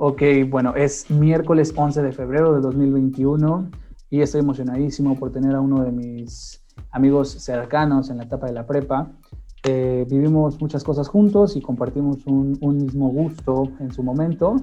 [0.00, 3.68] Ok, bueno, es miércoles 11 de febrero de 2021
[4.10, 8.52] y estoy emocionadísimo por tener a uno de mis amigos cercanos en la etapa de
[8.52, 9.10] la prepa.
[9.64, 14.62] Eh, vivimos muchas cosas juntos y compartimos un, mismo gusto en su momento.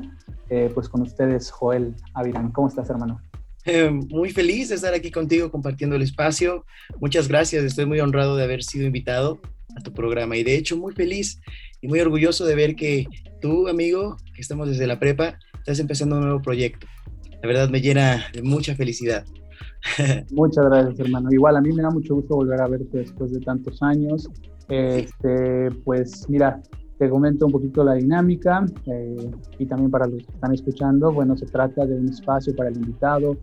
[0.49, 2.53] Eh, pues con ustedes, Joel Avirán.
[2.53, 3.19] ¿Cómo estás, hermano?
[3.65, 6.63] Eh, muy feliz de estar aquí contigo compartiendo el espacio.
[7.01, 9.41] Muchas gracias, estoy muy honrado de haber sido invitado
[9.75, 11.41] a tu programa y de hecho muy feliz
[11.85, 13.05] y muy orgulloso de ver que
[13.39, 16.87] tú, amigo, que estamos desde la prepa, estás empezando un nuevo proyecto.
[17.43, 19.23] La verdad me llena de mucha felicidad.
[20.31, 21.31] Muchas gracias, hermano.
[21.31, 24.27] Igual a mí me da mucho gusto volver a verte después de tantos años.
[24.67, 26.59] Este, pues mira,
[26.97, 31.37] te comento un poquito la dinámica eh, y también para los que están escuchando, bueno,
[31.37, 33.37] se trata de un espacio para el invitado,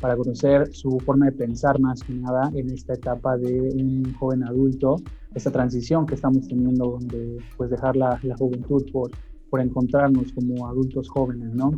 [0.00, 4.44] para conocer su forma de pensar más que nada en esta etapa de un joven
[4.44, 4.96] adulto,
[5.34, 9.10] esta transición que estamos teniendo de pues dejar la, la juventud por,
[9.50, 11.72] por encontrarnos como adultos jóvenes, ¿no?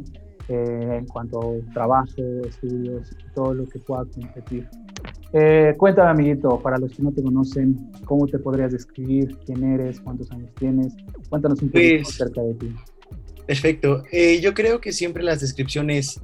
[0.48, 4.68] Eh, en cuanto a trabajo, estudios todo lo que pueda competir.
[5.32, 9.38] Eh, cuéntame, amiguito, para los que no te conocen, ¿cómo te podrías describir?
[9.46, 10.00] ¿Quién eres?
[10.00, 10.92] ¿Cuántos años tienes?
[11.28, 12.74] Cuéntanos un poco pues, acerca de ti.
[13.46, 14.02] Perfecto.
[14.10, 16.20] Eh, yo creo que siempre las descripciones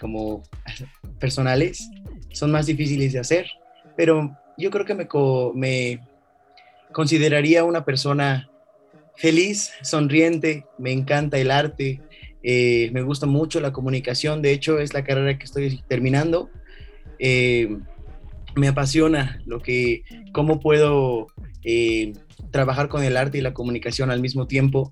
[0.00, 0.42] como
[1.20, 1.88] personales
[2.32, 3.46] son más difíciles de hacer,
[3.96, 5.08] pero yo creo que me,
[5.54, 6.00] me
[6.92, 8.50] consideraría una persona
[9.16, 12.00] feliz, sonriente, me encanta el arte,
[12.42, 16.50] eh, me gusta mucho la comunicación, de hecho es la carrera que estoy terminando.
[17.18, 17.78] Eh,
[18.54, 21.28] me apasiona lo que, cómo puedo
[21.64, 22.12] eh,
[22.50, 24.90] trabajar con el arte y la comunicación al mismo tiempo.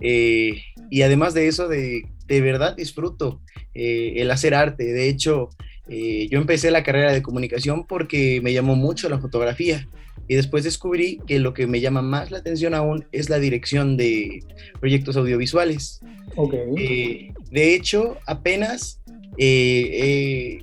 [0.00, 3.40] y además de eso, de, de verdad disfruto
[3.74, 4.84] el hacer arte.
[4.84, 5.50] De hecho,
[5.88, 9.86] yo empecé la carrera de comunicación porque me llamó mucho la fotografía.
[10.30, 13.96] Y después descubrí que lo que me llama más la atención aún es la dirección
[13.96, 14.44] de
[14.78, 16.00] proyectos audiovisuales.
[16.36, 16.60] Okay.
[16.78, 19.00] Eh, de hecho, apenas
[19.38, 20.58] eh, eh,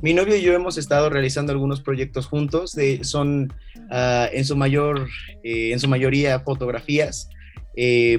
[0.00, 2.72] mi novio y yo hemos estado realizando algunos proyectos juntos.
[2.72, 3.52] De, son
[3.90, 5.06] ah, en, su mayor,
[5.42, 7.28] en su mayoría fotografías,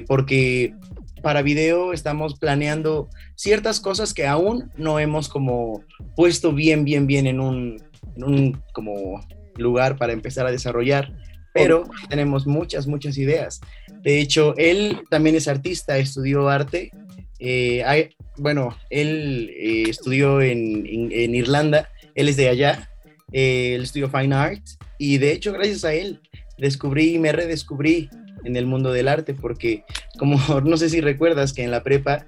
[0.06, 0.72] porque
[1.20, 5.84] para video estamos planeando ciertas cosas que aún no hemos como
[6.16, 7.82] puesto bien, bien, bien en un,
[8.16, 9.20] en un como
[9.56, 11.12] lugar para empezar a desarrollar,
[11.52, 13.60] pero tenemos muchas, muchas ideas.
[14.02, 16.90] De hecho, él también es artista, estudió arte.
[17.38, 22.90] Eh, hay, bueno, él eh, estudió en, en, Irlanda, él es de allá,
[23.32, 24.62] eh, él estudió Fine Art
[24.98, 26.20] y de hecho gracias a él
[26.60, 28.10] descubrí, me redescubrí
[28.44, 29.84] en el mundo del arte porque
[30.18, 32.26] como no sé si recuerdas que en la prepa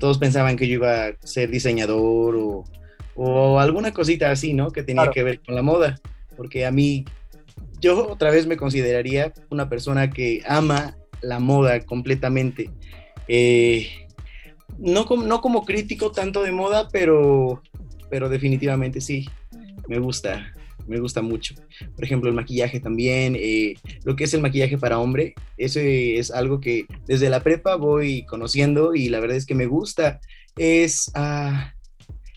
[0.00, 2.64] todos pensaban que yo iba a ser diseñador o,
[3.14, 4.72] o alguna cosita así, ¿no?
[4.72, 6.00] Que tenía que ver con la moda
[6.40, 7.04] porque a mí,
[7.82, 12.70] yo otra vez me consideraría una persona que ama la moda completamente.
[13.28, 13.90] Eh,
[14.78, 17.62] no, como, no como crítico tanto de moda, pero,
[18.08, 19.28] pero definitivamente sí,
[19.86, 20.50] me gusta,
[20.86, 21.54] me gusta mucho.
[21.94, 23.74] Por ejemplo, el maquillaje también, eh,
[24.04, 28.24] lo que es el maquillaje para hombre, eso es algo que desde la prepa voy
[28.26, 30.20] conociendo y la verdad es que me gusta.
[30.56, 31.74] Es, ah,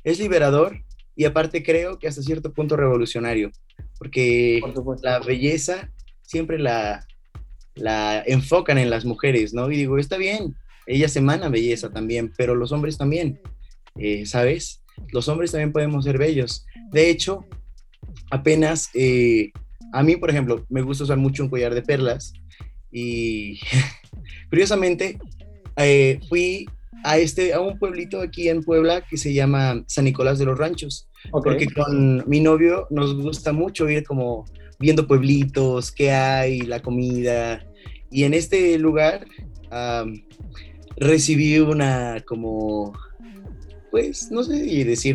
[0.04, 0.80] es liberador
[1.16, 3.52] y aparte creo que hasta cierto punto revolucionario
[4.04, 4.62] porque
[5.02, 5.90] la belleza
[6.22, 7.06] siempre la,
[7.76, 9.72] la enfocan en las mujeres, ¿no?
[9.72, 10.56] Y digo, está bien,
[10.86, 13.40] ellas emanan belleza también, pero los hombres también,
[13.98, 14.84] eh, ¿sabes?
[15.14, 16.66] Los hombres también podemos ser bellos.
[16.92, 17.46] De hecho,
[18.32, 19.52] apenas, eh,
[19.92, 22.34] a mí, por ejemplo, me gusta usar mucho un collar de perlas
[22.92, 23.60] y
[24.50, 25.18] curiosamente
[25.78, 26.68] eh, fui
[27.04, 30.58] a, este, a un pueblito aquí en Puebla que se llama San Nicolás de los
[30.58, 34.46] Ranchos porque con mi novio nos gusta mucho ir como
[34.80, 37.66] viendo pueblitos, qué hay, la comida.
[38.12, 39.26] Y en este lugar
[40.98, 42.94] recibí una como,
[43.92, 45.14] pues, no sé si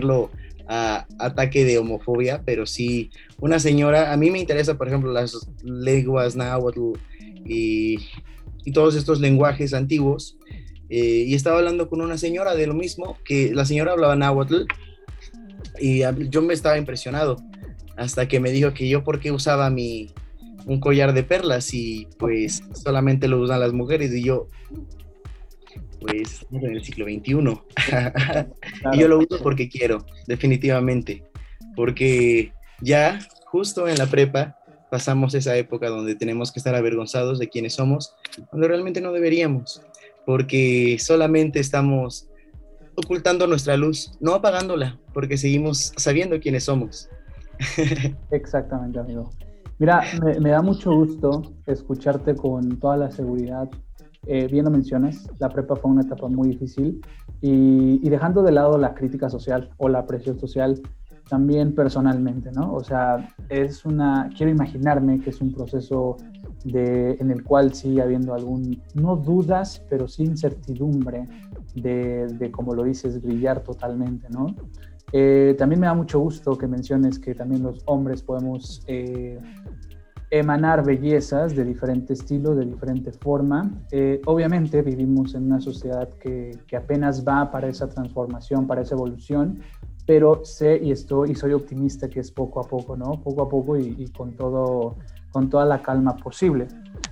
[0.69, 5.49] decirlo, ataque de homofobia, pero sí, una señora, a mí me interesa, por ejemplo, las
[5.63, 6.93] lenguas náhuatl
[7.45, 7.99] y,
[8.65, 10.37] y todos estos lenguajes antiguos.
[10.91, 14.63] Eh, y estaba hablando con una señora de lo mismo, que la señora hablaba náhuatl
[15.81, 16.01] y
[16.31, 17.37] yo me estaba impresionado
[17.97, 20.13] hasta que me dijo que yo por qué usaba mi
[20.67, 24.49] un collar de perlas y pues solamente lo usan las mujeres y yo
[26.01, 27.33] pues en el siglo XXI
[28.93, 31.25] y yo lo uso porque quiero definitivamente
[31.75, 34.57] porque ya justo en la prepa
[34.91, 38.15] pasamos esa época donde tenemos que estar avergonzados de quiénes somos
[38.51, 39.83] cuando realmente no deberíamos
[40.25, 42.29] porque solamente estamos
[42.99, 47.09] ocultando nuestra luz, no apagándola, porque seguimos sabiendo quiénes somos.
[48.31, 49.31] Exactamente, amigo.
[49.79, 50.03] Mira,
[50.41, 53.69] me, da mucho gusto escucharte con toda la seguridad
[54.29, 57.01] eh, bien lo mencionas, la prepa fue una etapa muy difícil
[57.41, 60.81] y, y, dejando de lado la crítica social o la presión social,
[61.29, 62.73] también personalmente, ¿no?
[62.73, 66.17] O sea, es una, quiero imaginarme que es un proceso
[66.65, 71.27] de, en el cual sigue habiendo algún, no dudas, pero sí incertidumbre
[71.75, 74.55] de, de como lo dices, brillar totalmente, ¿no?
[75.13, 79.41] Eh, también me da mucho gusto que menciones que también los hombres podemos eh,
[80.31, 83.71] emanar bellezas de diferente estilo, de diferente forma.
[83.91, 88.95] Eh, obviamente vivimos en una sociedad que, que, apenas va para esa transformación, para esa
[88.95, 89.61] evolución,
[90.07, 93.23] pero sé y estoy y soy optimista que es poco a poco, ¿no?
[93.23, 94.97] Poco a poco y, y con todo
[95.31, 96.69] con toda la calma posible.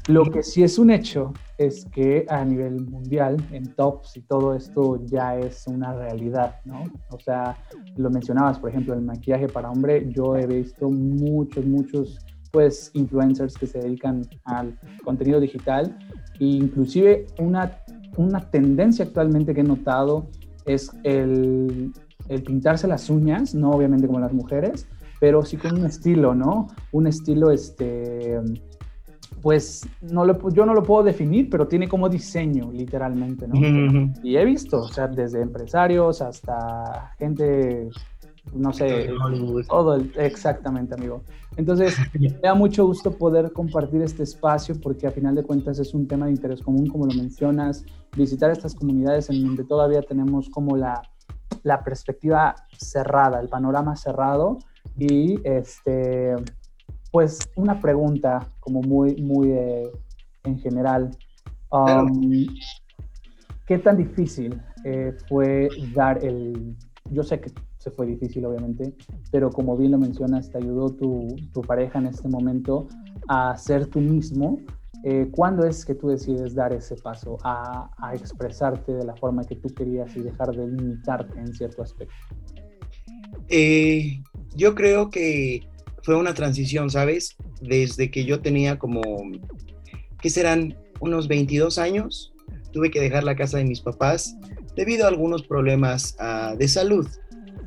[0.09, 4.55] Lo que sí es un hecho es que a nivel mundial, en tops y todo
[4.55, 6.85] esto ya es una realidad, ¿no?
[7.11, 7.57] O sea,
[7.97, 12.19] lo mencionabas, por ejemplo, el maquillaje para hombre, yo he visto muchos, muchos,
[12.53, 15.97] pues, influencers que se dedican al contenido digital
[16.39, 17.79] e inclusive una,
[18.17, 20.29] una tendencia actualmente que he notado
[20.65, 21.93] es el,
[22.29, 24.87] el pintarse las uñas, no obviamente como las mujeres,
[25.21, 26.69] pero sí con un estilo, ¿no?
[26.93, 28.39] Un estilo, este,
[29.43, 34.13] pues no lo, yo no lo puedo definir, pero tiene como diseño, literalmente, ¿no?
[34.23, 37.89] Y he visto, o sea, desde empresarios hasta gente,
[38.55, 39.11] no sé,
[39.69, 41.23] todo, exactamente, amigo.
[41.57, 45.95] Entonces, me da mucho gusto poder compartir este espacio porque a final de cuentas es
[45.95, 47.85] un tema de interés común, como lo mencionas,
[48.17, 51.03] visitar estas comunidades en donde todavía tenemos como la,
[51.63, 54.59] la perspectiva cerrada, el panorama cerrado
[54.97, 56.35] y este,
[57.11, 59.91] pues una pregunta como muy, muy eh,
[60.45, 61.11] en general.
[61.71, 62.47] Um,
[63.67, 66.77] ¿Qué tan difícil eh, fue dar el...
[67.11, 67.51] Yo sé que
[67.87, 68.93] se fue difícil, obviamente,
[69.31, 72.89] pero como bien lo mencionas, te ayudó tu, tu pareja en este momento
[73.29, 74.59] a ser tú mismo.
[75.05, 79.45] Eh, ¿Cuándo es que tú decides dar ese paso a, a, expresarte de la forma
[79.45, 82.15] que tú querías y dejar de limitarte en cierto aspecto?
[83.49, 84.21] Eh,
[84.57, 85.69] yo creo que
[86.03, 87.37] fue una transición, ¿sabes?
[87.61, 89.01] Desde que yo tenía como,
[90.21, 90.77] ¿qué serán?
[90.99, 92.33] Unos 22 años,
[92.73, 94.35] tuve que dejar la casa de mis papás
[94.75, 97.07] debido a algunos problemas uh, de salud,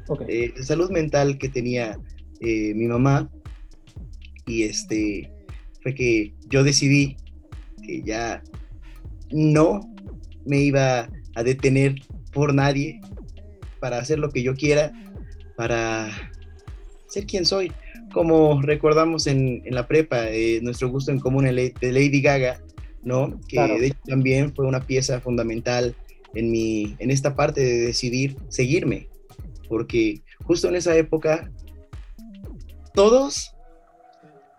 [0.09, 0.43] okay.
[0.45, 1.97] eh, de salud mental que tenía
[2.41, 3.29] eh, mi mamá.
[4.45, 5.31] Y este,
[5.81, 7.17] fue que yo decidí
[7.85, 8.43] que ya
[9.31, 9.81] no
[10.45, 11.95] me iba a detener
[12.33, 12.99] por nadie
[13.79, 14.91] para hacer lo que yo quiera,
[15.55, 16.09] para
[17.07, 17.71] ser quien soy.
[18.13, 22.59] Como recordamos en, en la prepa, eh, nuestro gusto en común de Lady Gaga,
[23.03, 23.39] ¿no?
[23.47, 23.79] Que claro.
[23.79, 25.95] de hecho también fue una pieza fundamental
[26.33, 29.07] en, mi, en esta parte de decidir seguirme,
[29.69, 31.49] porque justo en esa época,
[32.93, 33.53] todos,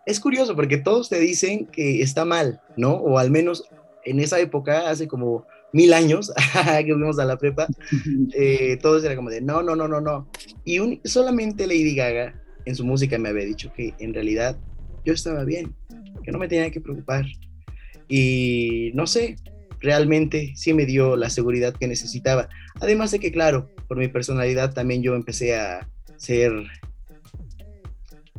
[0.07, 2.95] es curioso porque todos te dicen que está mal, ¿no?
[2.95, 3.65] O al menos
[4.05, 6.33] en esa época, hace como mil años
[6.87, 7.67] que fuimos a la prepa,
[8.35, 10.29] eh, todos era como de no, no, no, no, no.
[10.65, 14.57] Y un, solamente Lady Gaga en su música me había dicho que en realidad
[15.05, 15.75] yo estaba bien,
[16.23, 17.27] que no me tenía que preocupar.
[18.09, 19.37] Y no sé,
[19.81, 22.49] realmente sí me dio la seguridad que necesitaba.
[22.81, 26.53] Además de que, claro, por mi personalidad también yo empecé a ser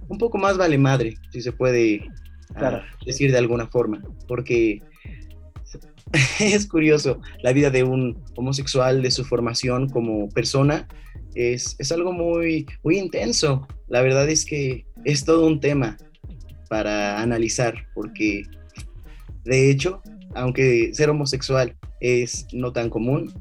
[0.08, 2.06] un poco más vale madre, si se puede
[2.56, 2.78] claro.
[2.78, 4.82] uh, decir de alguna forma, porque
[6.40, 10.88] es curioso, la vida de un homosexual, de su formación como persona,
[11.34, 13.66] es, es, algo muy, muy intenso.
[13.88, 15.98] La verdad es que es todo un tema
[16.68, 18.44] para analizar, porque
[19.44, 20.02] de hecho,
[20.36, 23.32] aunque ser homosexual es no tan común,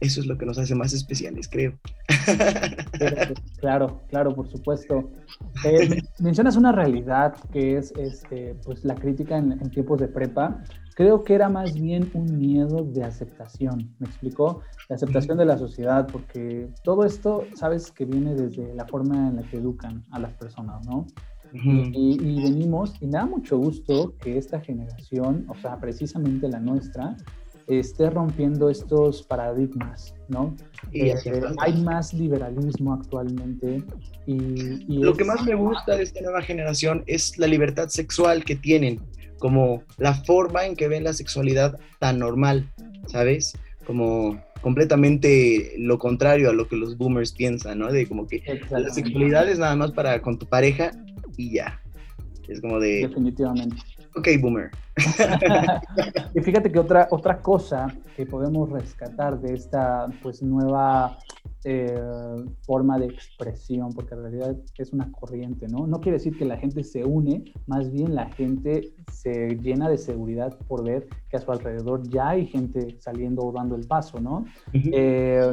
[0.00, 1.72] eso es lo que nos hace más especiales, creo.
[3.60, 5.10] Claro, claro, por supuesto.
[5.64, 10.62] Eh, mencionas una realidad que es este, pues, la crítica en, en tiempos de prepa
[10.96, 14.62] creo que era más bien un miedo de aceptación, ¿me explicó?
[14.88, 19.36] De aceptación de la sociedad, porque todo esto, sabes que viene desde la forma en
[19.36, 21.06] la que educan a las personas, ¿no?
[21.52, 21.90] Uh -huh.
[21.94, 26.60] y, y, venimos, y me da mucho gusto que esta generación, o sea, precisamente la
[26.60, 27.16] nuestra,
[27.66, 30.54] esté rompiendo estos paradigmas, ¿no?
[30.92, 31.16] Y eh,
[31.58, 33.82] hay más liberalismo actualmente.
[34.26, 34.34] Y,
[34.88, 35.18] y Lo es...
[35.18, 39.00] que más me gusta de esta nueva generación es la libertad sexual que tienen
[39.38, 42.72] como la forma en que ven la sexualidad tan normal,
[43.06, 43.52] ¿sabes?
[43.86, 47.92] Como completamente lo contrario a lo que los boomers piensan, ¿no?
[47.92, 50.90] De como que la sexualidad es nada más para con tu pareja
[51.36, 51.80] y ya.
[52.48, 53.08] Es como de...
[53.08, 53.76] Definitivamente.
[54.16, 54.70] Ok, boomer.
[56.34, 61.18] y fíjate que otra, otra cosa que podemos rescatar de esta pues nueva
[61.64, 61.92] eh,
[62.62, 65.86] forma de expresión, porque en realidad es una corriente, ¿no?
[65.86, 69.98] No quiere decir que la gente se une, más bien la gente se llena de
[69.98, 74.20] seguridad por ver que a su alrededor ya hay gente saliendo o dando el paso,
[74.20, 74.46] ¿no?
[74.72, 75.52] Eh,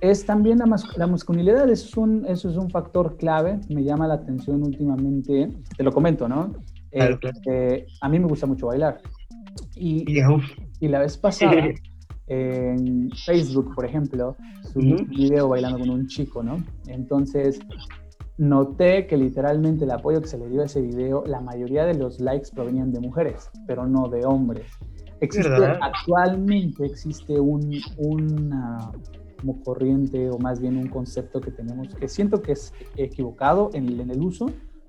[0.00, 4.06] es también la, la masculinidad, eso es, un, eso es un factor clave, me llama
[4.06, 6.54] la atención últimamente, te lo comento, ¿no?
[6.90, 9.00] Este, a mí me gusta mucho bailar.
[9.74, 10.04] Y,
[10.80, 11.52] y la vez pasada,
[12.26, 14.36] en Facebook, por ejemplo,
[14.72, 16.62] subí un video bailando con un chico, ¿no?
[16.86, 17.58] Entonces,
[18.38, 21.94] noté que literalmente el apoyo que se le dio a ese video, la mayoría de
[21.94, 24.66] los likes provenían de mujeres, pero no de hombres.
[25.20, 28.90] Existe, actualmente existe un, una
[29.38, 34.00] como corriente o más bien un concepto que tenemos que siento que es equivocado en,
[34.00, 34.46] en el uso,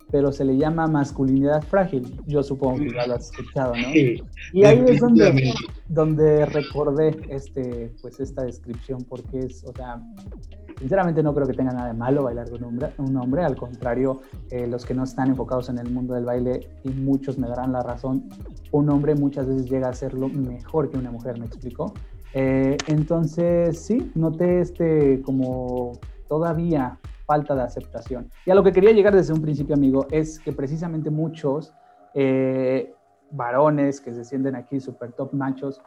[0.10, 2.16] pero se le llama masculinidad frágil.
[2.26, 3.92] Yo supongo que ya lo has escuchado, ¿no?
[3.92, 4.24] Sí,
[4.54, 5.54] y ahí es donde,
[5.90, 10.02] donde recordé este, pues esta descripción, porque es, o sea,
[10.80, 13.58] sinceramente no creo que tenga nada de malo bailar con un hombre, un hombre al
[13.58, 17.48] contrario, eh, los que no están enfocados en el mundo del baile, y muchos me
[17.48, 18.30] darán la razón,
[18.72, 21.94] un hombre muchas veces llega a hacerlo mejor que una mujer, ¿me explico?
[22.34, 25.94] Eh, entonces, sí, noté este como
[26.28, 28.30] todavía falta de aceptación.
[28.46, 31.74] Y a lo que quería llegar desde un principio, amigo, es que precisamente muchos
[32.14, 32.94] eh,
[33.32, 35.82] varones que se sienten aquí super top machos,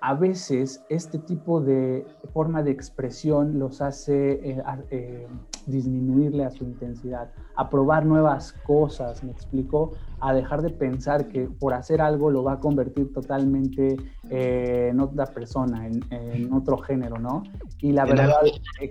[0.00, 4.56] a veces este tipo de forma de expresión los hace
[4.90, 5.28] eh,
[5.66, 11.48] disminuirle a su intensidad, a probar nuevas cosas, me explico, a dejar de pensar que
[11.48, 13.96] por hacer algo lo va a convertir totalmente
[14.30, 17.42] en otra persona, en, otro género, ¿no?
[17.80, 18.40] Y la verdad...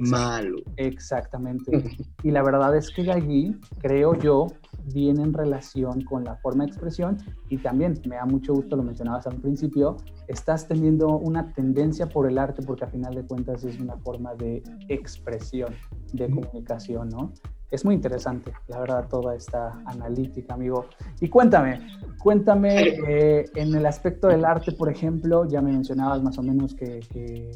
[0.02, 0.58] malo.
[0.76, 1.84] Exactamente.
[2.24, 4.48] y la verdad es que allí, creo yo,
[4.86, 7.18] viene en relación con la forma de expresión
[7.50, 9.98] y también, me da mucho gusto, lo mencionabas al principio,
[10.28, 14.36] estás teniendo una tendencia por el arte porque a final de cuentas es una forma
[14.36, 15.74] de expresión,
[16.14, 17.34] de comunicación, ¿no?
[17.72, 20.88] Es muy interesante, la verdad, toda esta analítica, amigo.
[21.22, 21.80] Y cuéntame,
[22.20, 26.76] cuéntame eh, en el aspecto del arte, por ejemplo, ya me mencionabas más o menos
[26.76, 27.52] que, que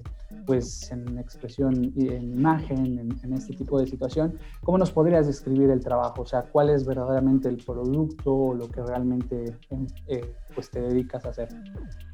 [0.45, 5.69] pues en expresión y en imagen, en, este tipo de situación, ¿cómo nos podrías describir
[5.69, 6.21] el trabajo?
[6.21, 9.57] O sea, ¿cuál es verdaderamente el producto o lo que realmente
[10.07, 11.49] eh, pues te dedicas a hacer?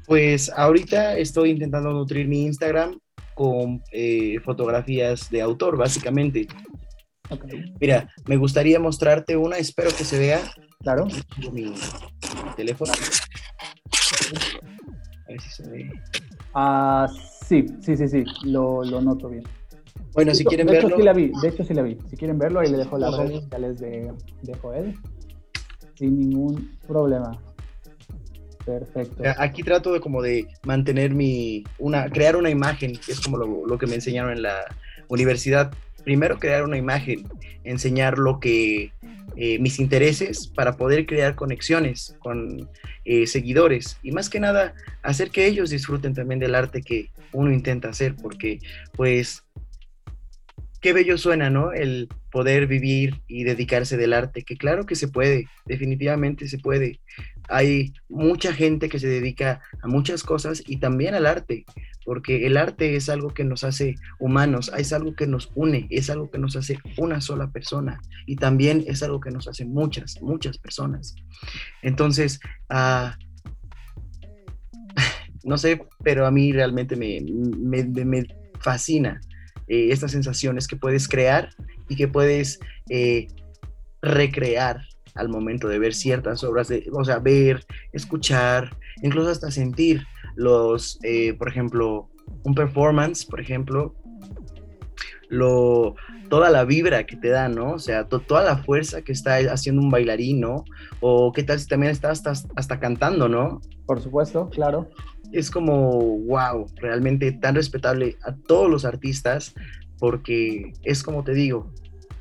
[0.06, 2.98] Pues ahorita estoy intentando nutrir mi Instagram
[3.34, 6.48] con eh, fotografías de autor, básicamente.
[7.80, 10.40] Mira, me gustaría mostrarte una, espero que se vea.
[10.80, 11.06] Claro.
[11.52, 11.72] Mi
[12.56, 12.92] teléfono.
[15.24, 15.90] A ver si se ve.
[16.54, 17.08] Ah,
[17.52, 19.44] Sí, sí, sí, sí, lo, lo noto bien.
[20.14, 20.88] Bueno, si quieren de verlo.
[20.88, 21.98] Hecho, sí la vi, de hecho, sí la vi.
[22.08, 24.10] Si quieren verlo, ahí le dejo las redes sociales de,
[24.40, 24.94] de Joel.
[25.94, 27.38] Sin ningún problema.
[28.64, 29.22] Perfecto.
[29.36, 33.66] Aquí trato de como de mantener mi, una, crear una imagen, que es como lo,
[33.66, 34.64] lo, que me enseñaron en la
[35.08, 35.72] universidad.
[36.04, 37.28] Primero crear una imagen,
[37.64, 38.92] enseñar lo que,
[39.36, 42.68] eh, mis intereses para poder crear conexiones con
[43.04, 47.50] eh, seguidores y más que nada hacer que ellos disfruten también del arte que uno
[47.50, 48.58] intenta hacer, porque
[48.92, 49.42] pues
[50.82, 51.72] qué bello suena, ¿no?
[51.72, 57.00] El poder vivir y dedicarse del arte, que claro que se puede, definitivamente se puede.
[57.48, 61.64] Hay mucha gente que se dedica a muchas cosas y también al arte,
[62.04, 66.10] porque el arte es algo que nos hace humanos, es algo que nos une, es
[66.10, 70.20] algo que nos hace una sola persona y también es algo que nos hace muchas,
[70.22, 71.14] muchas personas.
[71.82, 72.40] Entonces,
[72.70, 73.10] uh,
[75.44, 78.26] no sé, pero a mí realmente me, me, me
[78.60, 79.20] fascina
[79.68, 81.50] eh, estas sensaciones que puedes crear
[81.88, 83.28] y que puedes eh,
[84.00, 84.82] recrear
[85.14, 90.98] al momento de ver ciertas obras, de, o sea, ver, escuchar, incluso hasta sentir los,
[91.02, 92.10] eh, por ejemplo,
[92.44, 93.94] un performance, por ejemplo,
[95.28, 95.94] lo,
[96.28, 97.72] toda la vibra que te da, ¿no?
[97.72, 100.64] O sea, toda la fuerza que está haciendo un bailarín, ¿no?
[101.00, 103.60] O qué tal si también está hasta, hasta cantando, ¿no?
[103.86, 104.88] Por supuesto, claro.
[105.32, 109.54] Es como, wow, realmente tan respetable a todos los artistas,
[109.98, 111.70] porque es como te digo,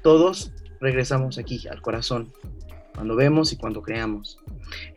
[0.02, 2.32] todos regresamos aquí al corazón,
[2.96, 4.41] cuando vemos y cuando creamos.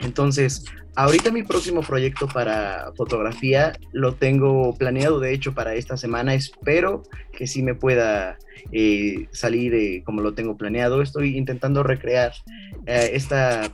[0.00, 0.64] Entonces,
[0.96, 6.34] ahorita mi próximo proyecto para fotografía lo tengo planeado, de hecho, para esta semana.
[6.34, 7.02] Espero
[7.32, 8.38] que sí me pueda
[8.72, 11.02] eh, salir eh, como lo tengo planeado.
[11.02, 12.32] Estoy intentando recrear
[12.86, 13.72] eh, esta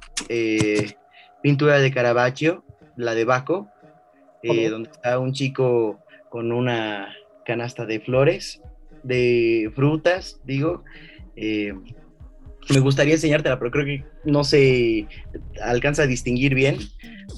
[1.42, 2.64] pintura de Caravaggio,
[2.96, 3.68] la de Baco,
[4.42, 7.14] donde está un chico con una
[7.44, 8.62] canasta de flores,
[9.02, 10.84] de frutas, digo
[12.72, 15.06] me gustaría enseñártela, pero creo que no se
[15.62, 16.78] alcanza a distinguir bien.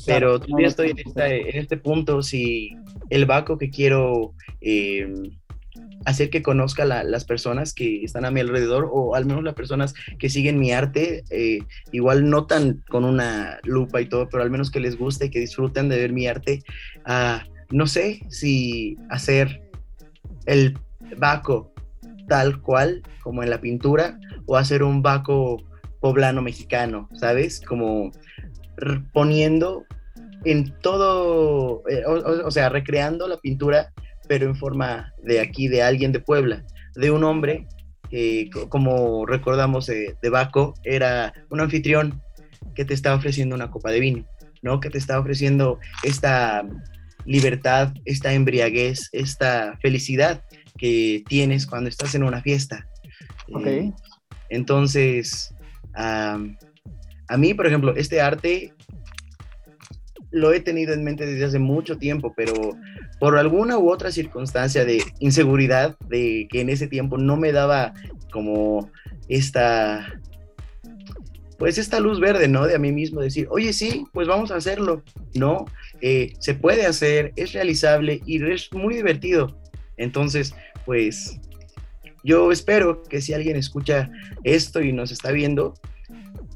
[0.07, 2.71] Pero todavía estoy en, este punto, si
[3.11, 5.07] el vaco que quiero eh,
[6.05, 9.95] hacer que conozca las personas que están a mi alrededor o al menos las personas
[10.19, 11.61] que siguen mi arte, eh,
[11.93, 15.41] igual no tan con una lupa y todo, pero al menos que les guste, que
[15.41, 16.62] disfruten de ver mi arte.
[17.05, 19.62] Ah, no sé si hacer
[20.47, 20.79] el
[21.17, 21.72] Baco
[22.29, 25.62] tal cual como en la pintura o hacer un Baco
[26.00, 27.61] poblano mexicano, ¿sabes?
[27.61, 28.11] Como
[29.12, 29.85] poniendo
[30.45, 33.93] en todo, eh, o, sea, recreando la pintura,
[34.29, 36.64] pero en forma de aquí, de alguien de Puebla,
[36.97, 37.69] de un hombre
[38.11, 42.21] que, como recordamos de, de Baco, era un anfitrión
[42.75, 44.26] que te estaba ofreciendo una copa de vino,
[44.62, 44.81] ¿no?
[44.81, 46.64] Que te estaba ofreciendo esta
[47.25, 50.43] libertad, esta embriaguez, esta felicidad
[50.79, 52.87] que tienes cuando estás en una fiesta.
[53.64, 53.93] Eh,
[54.49, 55.55] entonces,
[55.95, 56.38] a
[57.37, 58.75] mí, por ejemplo, este arte
[60.33, 62.55] lo he tenido en mente desde hace mucho tiempo, pero
[63.21, 67.93] por alguna u otra circunstancia de inseguridad, de que en ese tiempo no me daba
[68.33, 68.91] como
[69.29, 70.19] esta,
[71.59, 72.67] pues esta luz verde, ¿no?
[72.67, 75.02] De a mí mismo decir, oye, sí, pues vamos a hacerlo,
[75.35, 75.67] ¿no?
[76.00, 79.62] Eh, se puede hacer, es realizable y es muy divertido.
[79.96, 81.38] Entonces, pues
[82.25, 84.11] yo espero que si alguien escucha
[84.44, 85.75] esto y nos está viendo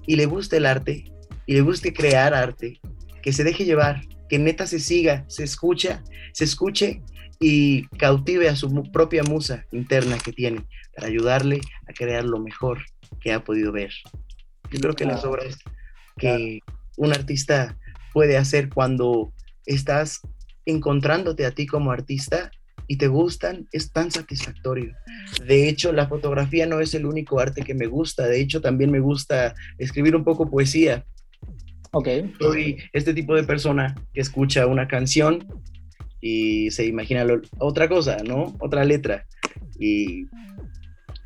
[0.07, 1.05] y le guste el arte
[1.47, 2.81] y le guste crear arte,
[3.23, 6.03] que se deje llevar, que neta se siga, se escucha,
[6.33, 7.03] se escuche
[7.41, 10.65] y cautive a su propia musa interna que tiene
[10.95, 12.79] para ayudarle a crear lo mejor
[13.21, 13.93] que ha podido ver.
[14.71, 15.59] Yo creo que las obras
[16.17, 16.61] que
[16.97, 17.77] un artista
[18.13, 19.33] puede hacer cuando
[19.67, 20.21] estás
[20.65, 22.51] encontrándote a ti como artista
[22.89, 24.95] y te gustan, es tan satisfactorio.
[25.47, 28.91] De hecho, la fotografía no es el único arte que me gusta, de hecho también
[28.91, 31.05] me gusta escribir un poco poesía.
[31.93, 32.09] Ok.
[32.39, 35.47] Soy este tipo de persona que escucha una canción
[36.21, 37.27] y se imagina
[37.59, 38.55] otra cosa, ¿no?
[38.61, 39.27] Otra letra.
[39.79, 40.27] Y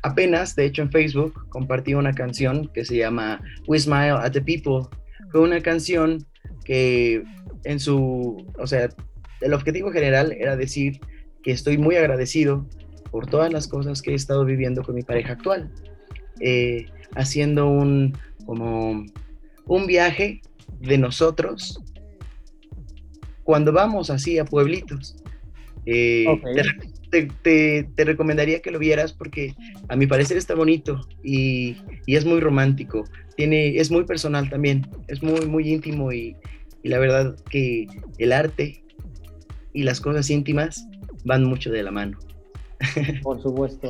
[0.03, 4.41] apenas, de hecho en Facebook, compartí una canción que se llama We Smile at the
[4.41, 4.87] People.
[5.31, 6.25] Fue una canción
[6.63, 7.23] que
[7.63, 8.89] en su, o sea,
[9.41, 10.99] el objetivo general era decir
[11.43, 12.65] que estoy muy agradecido
[13.11, 15.69] por todas las cosas que he estado viviendo con mi pareja actual,
[16.39, 19.05] eh, haciendo un, como,
[19.65, 20.41] un viaje
[20.79, 21.81] de nosotros
[23.43, 25.17] cuando vamos así a pueblitos.
[25.85, 26.25] Eh,
[27.41, 29.55] te, recomendaría que lo vieras porque
[29.89, 31.75] a mi parecer está bonito y,
[32.05, 33.03] y, es muy romántico.
[33.35, 36.35] Tiene, es muy personal también, es muy, muy íntimo y,
[36.83, 38.83] y la verdad que el arte
[39.73, 40.87] y las cosas íntimas
[41.25, 42.17] van mucho de la mano.
[43.23, 43.89] Por supuesto.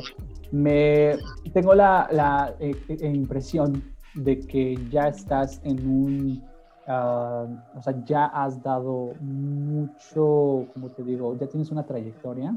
[0.50, 1.16] Me
[1.52, 3.82] tengo la, eh, eh, impresión
[4.14, 6.42] de que ya estás en un,
[6.86, 12.54] ah, o sea, ya has dado mucho, como te digo, ya tienes una trayectoria.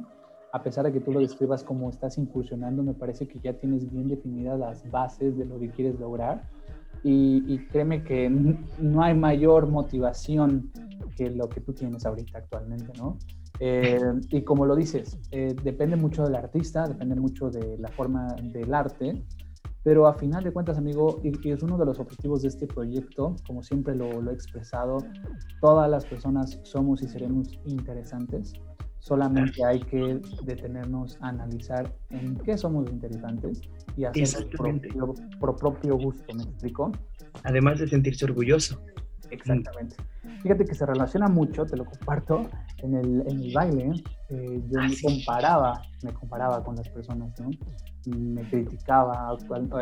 [0.51, 3.89] A pesar de que tú lo describas como estás incursionando, me parece que ya tienes
[3.91, 6.43] bien definidas las bases de lo que quieres lograr
[7.07, 10.71] y, créeme que no hay mayor motivación
[11.15, 13.17] que lo que tú tienes ahorita actualmente, ¿no?
[13.59, 18.35] Eh, y como lo dices, eh, depende mucho del artista, depende mucho de la forma
[18.41, 19.23] del arte,
[19.83, 23.35] pero a final de cuentas, amigo, y, es uno de los objetivos de este proyecto,
[23.45, 24.97] como siempre lo, lo, he expresado,
[25.61, 28.53] todas las personas somos y seremos interesantes,
[29.05, 33.61] solamente hay que detenernos a analizar en qué somos interesantes
[33.95, 34.49] y hacer
[35.39, 36.91] por propio, gusto, ¿me explico?
[37.43, 38.81] Además de sentirse orgulloso.
[39.35, 39.95] Exactamente.
[40.41, 43.91] Fíjate que se relaciona mucho, te lo comparto, en el, en el baile,
[44.29, 47.49] eh, yo ah, me comparaba, me comparaba con las personas, ¿no?
[48.11, 49.35] me criticaba,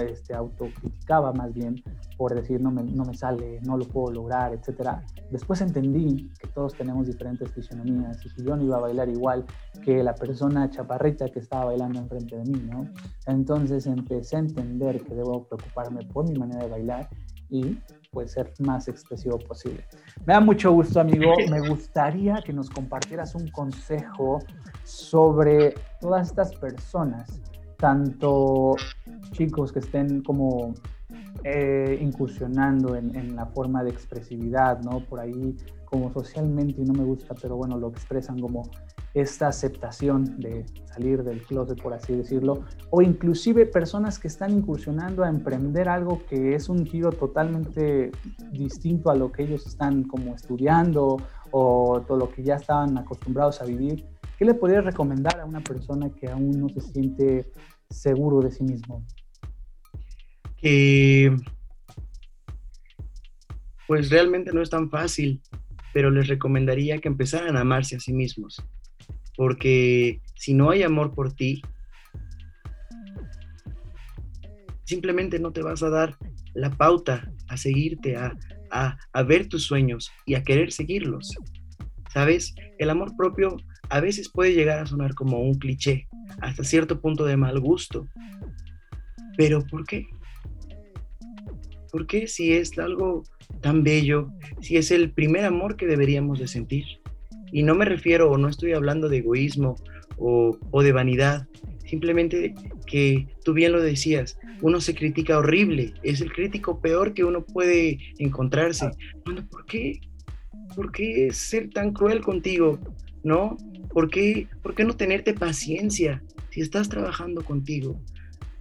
[0.08, 1.84] este, autocriticaba más bien
[2.18, 4.92] por decir no me, no me sale, no lo puedo lograr, etc.
[5.32, 9.46] Después entendí que todos tenemos diferentes fisionomías y que yo no iba a bailar igual
[9.84, 12.88] que la persona chaparrita que estaba bailando enfrente de mí, ¿no?
[13.26, 17.10] Entonces empecé a entender que debo preocuparme por mi manera de bailar
[17.50, 17.78] y
[18.14, 19.84] pues ser más expresivo posible.
[20.26, 21.34] Me da mucho gusto, amigo.
[21.50, 24.40] Me gustaría que nos compartieras un consejo
[24.84, 27.42] sobre todas estas personas
[27.84, 28.76] tanto
[29.32, 30.74] chicos que estén como
[31.44, 35.02] eh, incursionando en, la forma de expresividad, ¿no?
[35.02, 38.64] Por ahí como socialmente, y no me gusta, pero bueno, lo expresan como
[39.14, 45.24] esta aceptación de salir del closet, por así decirlo, o inclusive personas que están incursionando
[45.24, 48.12] a emprender algo que es un giro totalmente
[48.52, 51.18] distinto a lo que ellos están como estudiando
[51.52, 54.06] o todo lo que ya estaban acostumbrados a vivir.
[54.38, 57.52] ¿Qué le podrías recomendar a una persona que aún no se siente
[57.90, 59.06] seguro de sí mismo?
[63.88, 65.42] pues realmente no es tan fácil,
[65.94, 68.64] pero les recomendaría que empezaran a amarse a sí mismos,
[69.36, 71.62] porque si no hay amor por ti,
[74.84, 76.18] simplemente no te vas a dar
[76.54, 78.34] la pauta a seguirte, a,
[78.72, 81.36] a, a, ver tus sueños y a querer seguirlos.
[82.12, 82.54] ¿Sabes?
[82.78, 83.58] El amor propio
[83.90, 86.08] a veces puede llegar a sonar como un cliché,
[86.42, 88.08] hasta cierto punto de mal gusto.
[89.38, 90.08] Pero ¿por qué?
[91.92, 93.24] ¿Por qué si es algo
[93.62, 94.30] tan bello,
[94.62, 97.03] si es el primer amor que deberíamos de sentir?
[97.54, 99.76] Y no me refiero o no estoy hablando de egoísmo
[100.18, 101.48] o, o de vanidad,
[101.86, 107.24] simplemente que tú bien lo decías, uno se critica horrible, es el crítico peor que
[107.24, 108.90] uno puede encontrarse.
[109.52, 110.02] ¿por qué?
[110.76, 112.80] ¿Por qué ser tan cruel contigo?
[113.24, 113.58] ¿No?
[113.92, 118.02] ¿Por qué, ¿Por qué no tenerte paciencia si estás trabajando contigo?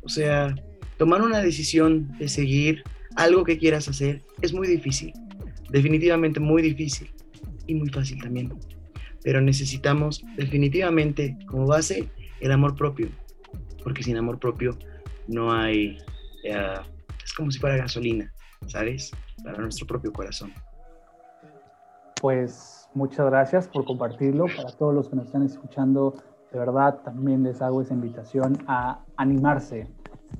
[0.03, 0.55] O sea,
[0.99, 2.83] tomar una decisión de seguir
[3.17, 5.13] algo que quieras hacer es muy difícil,
[5.71, 7.11] definitivamente muy difícil
[7.67, 8.53] y muy fácil también.
[9.25, 12.09] Pero necesitamos definitivamente como base
[12.41, 13.09] el amor propio,
[13.83, 14.77] porque sin amor propio
[15.29, 15.99] no hay,
[16.45, 16.75] eh,
[17.25, 18.33] es como si fuera gasolina,
[18.67, 19.13] ¿sabes?
[19.45, 20.53] Para nuestro propio corazón.
[22.21, 24.47] Pues muchas gracias por compartirlo.
[24.57, 26.15] Para todos los que nos están escuchando,
[26.53, 29.89] de verdad también les hago esa invitación a animarse,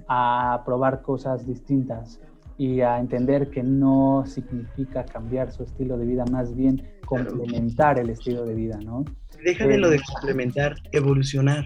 [0.09, 2.21] a probar cosas distintas
[2.63, 8.09] y a entender que no significa cambiar su estilo de vida, más bien complementar el
[8.09, 9.05] estilo de vida, ¿no?
[9.45, 11.65] Déjame lo de eh, complementar, evolucionar,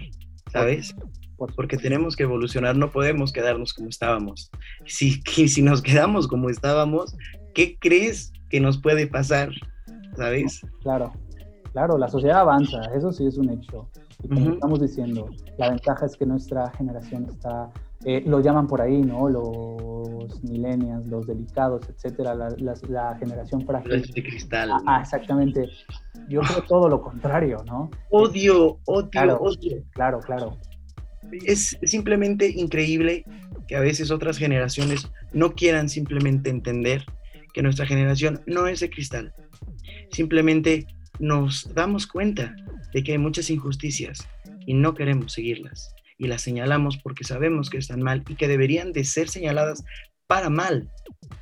[0.51, 0.95] ¿sabes?
[1.55, 4.49] porque tenemos que evolucionar, no podemos quedarnos como estábamos.
[4.87, 7.15] Si, si nos quedamos como estábamos,
[7.53, 9.51] ¿qué crees que nos puede pasar?
[10.15, 10.61] ¿Sabes?
[10.81, 11.13] Claro,
[11.73, 13.87] claro, la sociedad avanza, eso sí es un hecho.
[14.23, 15.29] Y como estamos diciendo,
[15.59, 17.71] la ventaja es que nuestra generación está,
[18.05, 19.29] eh, lo llaman por ahí, ¿no?
[19.29, 24.01] Los millennials, los delicados, etcétera, la, generación frágil.
[24.01, 24.71] de cristal.
[24.71, 25.69] Ah, ah, exactamente.
[26.29, 27.89] Yo creo todo lo contrario, ¿no?
[28.09, 29.83] Odio, odio, odio.
[29.93, 30.57] Claro, claro
[31.45, 33.25] es simplemente increíble
[33.67, 37.05] que a veces otras generaciones no quieran simplemente entender
[37.53, 39.33] que nuestra generación no es de cristal.
[40.11, 40.87] Simplemente
[41.19, 42.55] nos damos cuenta
[42.93, 44.27] de que hay muchas injusticias
[44.65, 45.93] y no queremos seguirlas.
[46.17, 49.83] Y las señalamos porque sabemos que están mal y que deberían de ser señaladas
[50.27, 50.89] para mal,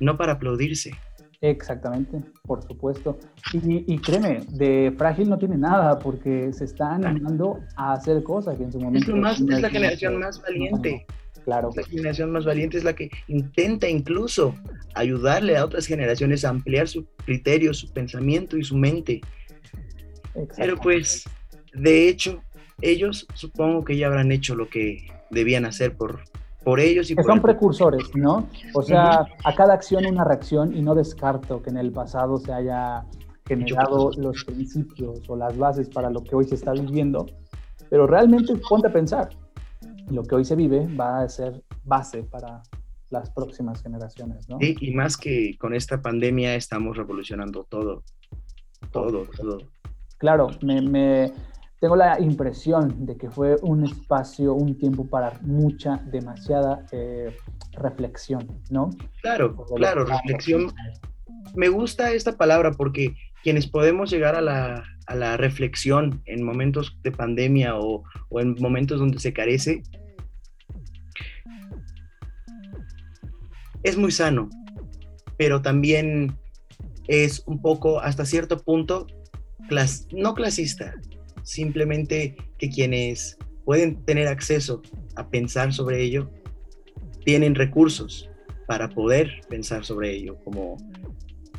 [0.00, 0.92] no para aplaudirse.
[1.40, 3.18] Exactamente, por supuesto.
[3.52, 8.64] Y, créeme, de frágil no tiene nada porque se está animando a hacer cosas que
[8.64, 9.14] en su momento...
[9.14, 11.06] Es, la generación más valiente.
[11.44, 11.70] Claro.
[11.76, 14.54] La generación más valiente es la que intenta incluso
[14.94, 19.20] ayudarle a otras generaciones a ampliar su criterio, su pensamiento y su mente.
[20.56, 21.24] Pero pues,
[21.72, 22.42] de hecho,
[22.80, 26.20] ellos supongo que ya habrán hecho lo que debían hacer por,
[26.64, 28.48] por ellos y que son precursores, ¿no?
[28.74, 32.52] O sea, a cada acción una reacción y no descarto que en el pasado se
[32.52, 33.04] haya
[33.46, 37.26] generado los principios o las bases para lo que hoy se está viviendo,
[37.88, 39.30] pero realmente ponte a pensar,
[40.10, 42.62] lo que hoy se vive va a ser base para
[43.10, 44.58] las próximas generaciones, ¿no?
[44.60, 48.02] Sí, y más que con esta pandemia estamos revolucionando todo,
[48.90, 49.58] todo, todo.
[50.18, 51.32] Claro, me, me
[51.80, 57.36] tengo la impresión de que fue un espacio, un tiempo para mucha, demasiada eh,
[57.72, 58.90] reflexión, ¿no?
[59.20, 60.72] Claro, claro, reflexión.
[61.54, 66.98] Me gusta esta palabra porque quienes podemos llegar a la, a la reflexión en momentos
[67.02, 69.82] de pandemia o, o en momentos donde se carece,
[73.82, 74.48] es muy sano,
[75.36, 76.36] pero también
[77.06, 79.06] es un poco, hasta cierto punto,
[79.68, 80.94] clas no clasista,
[81.46, 84.82] simplemente que quienes pueden tener acceso
[85.14, 86.28] a pensar sobre ello,
[87.24, 88.28] tienen recursos
[88.66, 90.76] para poder pensar sobre ello, como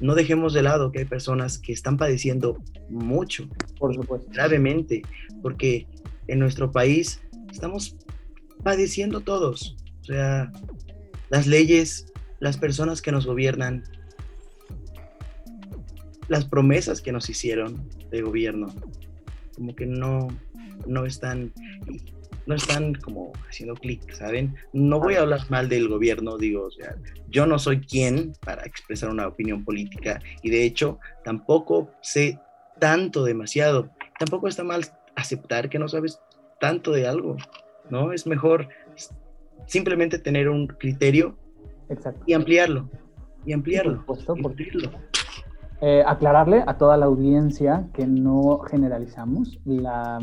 [0.02, 2.58] no dejemos de lado que hay personas que están padeciendo
[2.90, 3.48] mucho,
[3.80, 5.04] por supuesto, gravemente,
[5.42, 5.88] porque
[6.28, 7.96] en nuestro país estamos
[8.64, 10.52] padeciendo todos, o sea,
[11.30, 13.84] las leyes, las personas que nos gobiernan,
[16.28, 18.68] las promesas que nos hicieron de gobierno,
[19.58, 20.28] como que no,
[20.86, 21.52] no están,
[22.46, 24.56] no están como haciendo clic, ¿saben?
[24.72, 26.96] No voy a hablar mal del gobierno, digo, o sea,
[27.28, 32.40] yo no soy quien para expresar una opinión política y de hecho tampoco sé
[32.80, 33.90] tanto demasiado.
[34.20, 36.20] Tampoco está mal aceptar que no sabes
[36.60, 37.38] tanto de algo,
[37.90, 38.14] ¿no?
[38.14, 38.70] Es mejor
[39.66, 41.36] simplemente tener un criterio
[42.28, 42.92] y ampliarlo,
[43.44, 44.06] y ampliarlo.
[44.06, 44.92] por supuesto,
[45.80, 50.20] eh, aclararle a toda la audiencia que no generalizamos la,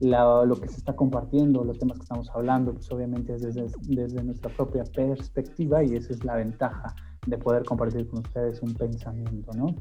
[0.00, 4.22] lo que se está compartiendo, los temas que estamos hablando, pues obviamente es desde, desde,
[4.22, 6.94] nuestra propia perspectiva y esa es la ventaja
[7.26, 9.74] de poder compartir con ustedes un pensamiento, ¿no?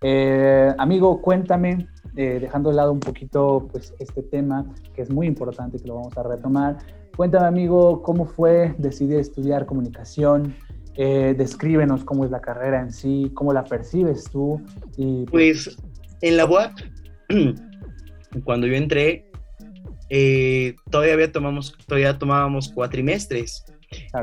[0.00, 5.28] Eh, amigo, cuéntame eh, dejando de lado un poquito pues, este tema que es muy
[5.28, 6.78] importante, que lo vamos a retomar,
[7.16, 10.56] cuéntame amigo, ¿cómo fue decidir estudiar comunicación?
[10.96, 14.60] Eh, descríbenos cómo es la carrera en sí, cómo la percibes tú.
[14.96, 15.76] Y, pues
[16.20, 16.72] en la UAP,
[18.44, 19.24] cuando yo entré,
[20.10, 23.64] eh, todavía, tomamos, todavía tomábamos cuatrimestres.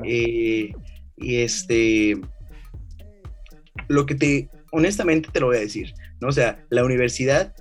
[0.04, 0.72] Eh,
[1.18, 2.20] y este,
[3.88, 6.30] lo que te, honestamente te lo voy a decir, ¿no?
[6.30, 7.54] O sea, la universidad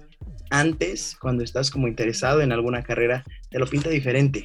[0.50, 4.44] antes, cuando estás como interesado en alguna carrera, te lo pinta diferente.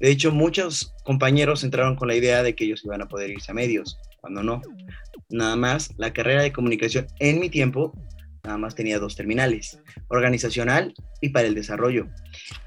[0.00, 3.50] De hecho, muchos compañeros entraron con la idea de que ellos iban a poder irse
[3.50, 4.62] a medios, cuando no.
[5.28, 7.92] Nada más, la carrera de comunicación en mi tiempo
[8.48, 12.08] nada más tenía dos terminales, organizacional y para el desarrollo.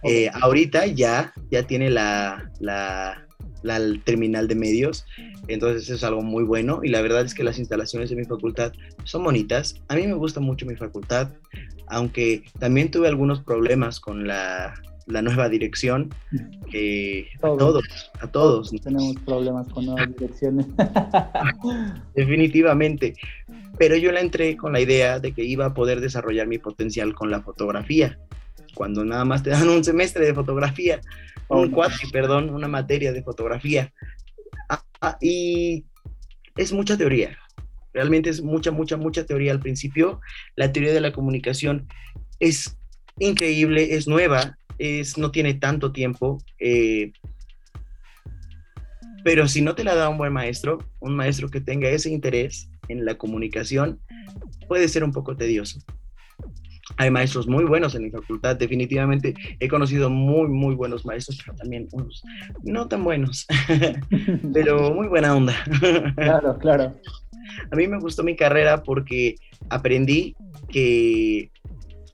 [0.04, 3.28] Eh, ahorita ya, ya tiene la, la,
[3.64, 5.06] la, terminal de medios,
[5.48, 8.26] entonces eso es algo muy bueno y la verdad es que las instalaciones de mi
[8.26, 8.74] facultad
[9.06, 9.76] son bonitas.
[9.88, 11.30] A mí me gusta mucho mi facultad,
[11.88, 14.76] aunque también tuve algunos problemas con la,
[15.08, 16.14] la nueva dirección,
[16.70, 17.84] que a todos,
[18.20, 18.72] a todos.
[18.84, 20.66] Tenemos problemas con nuevas direcciones.
[22.16, 23.16] Definitivamente.
[23.78, 27.14] Pero yo la entré con la idea de que iba a poder desarrollar mi potencial
[27.14, 28.20] con la fotografía.
[28.76, 31.02] Cuando nada más te dan un semestre de fotografía,
[31.50, 33.92] un oh, cuatri, perdón, una materia de fotografía.
[34.70, 35.86] Ah, ah, y
[36.56, 37.38] es mucha teoría.
[37.94, 40.22] Realmente es mucha, mucha, mucha teoría al principio.
[40.56, 41.88] La teoría de la comunicación
[42.40, 42.78] es
[43.20, 44.58] increíble, es nueva,
[45.18, 47.12] no tiene tanto tiempo, eh,
[49.24, 52.70] pero si no te la da un buen maestro, un maestro que tenga ese interés
[52.88, 54.00] en la comunicación,
[54.68, 55.80] puede ser un poco tedioso.
[56.98, 61.58] Hay maestros muy buenos en mi facultad, definitivamente he conocido muy, muy buenos maestros, pero
[61.58, 62.24] también unos
[62.64, 63.48] no tan buenos,
[64.54, 65.56] pero muy buena onda.
[66.16, 66.96] Claro, claro.
[67.72, 69.36] A mí me gustó mi carrera porque
[69.70, 70.36] aprendí
[70.70, 71.52] que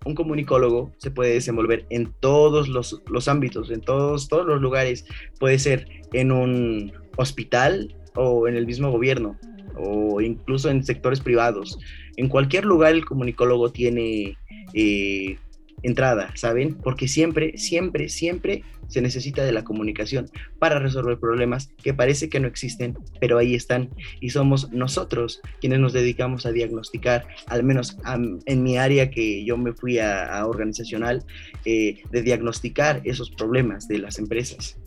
[0.08, 5.06] un comunicólogo se puede desenvolver en todos los, ámbitos, en todos, todos los lugares.
[5.38, 9.38] Puede ser en un hospital o en el mismo gobierno
[9.76, 11.78] o incluso en sectores privados.
[12.16, 14.38] En cualquier lugar el comunicólogo tiene
[14.74, 15.38] eh,
[15.84, 16.76] entrada, ¿saben?
[16.76, 22.40] Porque siempre, siempre, siempre se necesita de la comunicación para resolver problemas que parece que
[22.40, 27.98] no existen, pero ahí están y somos nosotros quienes nos dedicamos a diagnosticar, al menos
[28.46, 31.24] en mi área que yo me fui a, organizacional,
[31.66, 34.78] eh, de diagnosticar esos problemas de las empresas.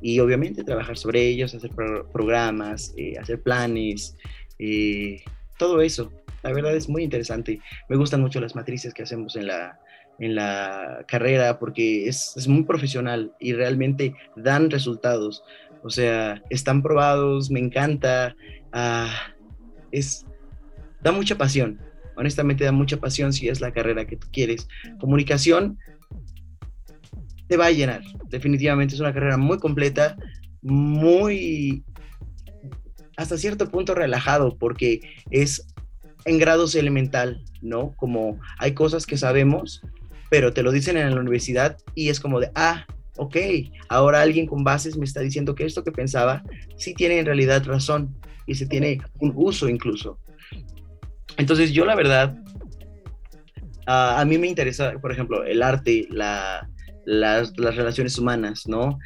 [0.00, 1.70] Y obviamente trabajar sobre ellos, hacer
[2.12, 4.16] programas, eh, hacer planes,
[4.58, 5.22] eh,
[5.58, 6.12] todo eso.
[6.42, 7.60] La verdad es muy interesante.
[7.88, 9.78] Me gustan mucho las matrices que hacemos en la,
[10.18, 15.42] en la carrera porque es, es, muy profesional y realmente dan resultados.
[15.82, 18.34] O sea, están probados, me encanta,
[18.72, 19.12] ah,
[19.90, 20.24] es,
[21.02, 21.78] da mucha pasión,
[22.16, 24.68] honestamente da mucha pasión si es la carrera que tú quieres.
[24.98, 25.78] Comunicación
[27.48, 30.16] te va a llenar, definitivamente es una carrera muy completa,
[30.62, 31.84] muy
[33.16, 35.00] hasta cierto punto relajado porque
[35.30, 35.66] es
[36.24, 37.92] en grados elemental, ¿no?
[37.96, 39.82] Como hay cosas que sabemos,
[40.30, 43.36] pero te lo dicen en la universidad y es como de, ah, ok,
[43.88, 46.42] ahora alguien con bases me está diciendo que esto que pensaba
[46.76, 48.14] sí tiene en realidad razón
[48.46, 50.18] y se tiene un uso incluso.
[51.36, 52.36] Entonces yo la verdad,
[53.86, 56.68] a mí me interesa, por ejemplo, el arte, la,
[57.04, 58.98] las, las, relaciones humanas, ¿no?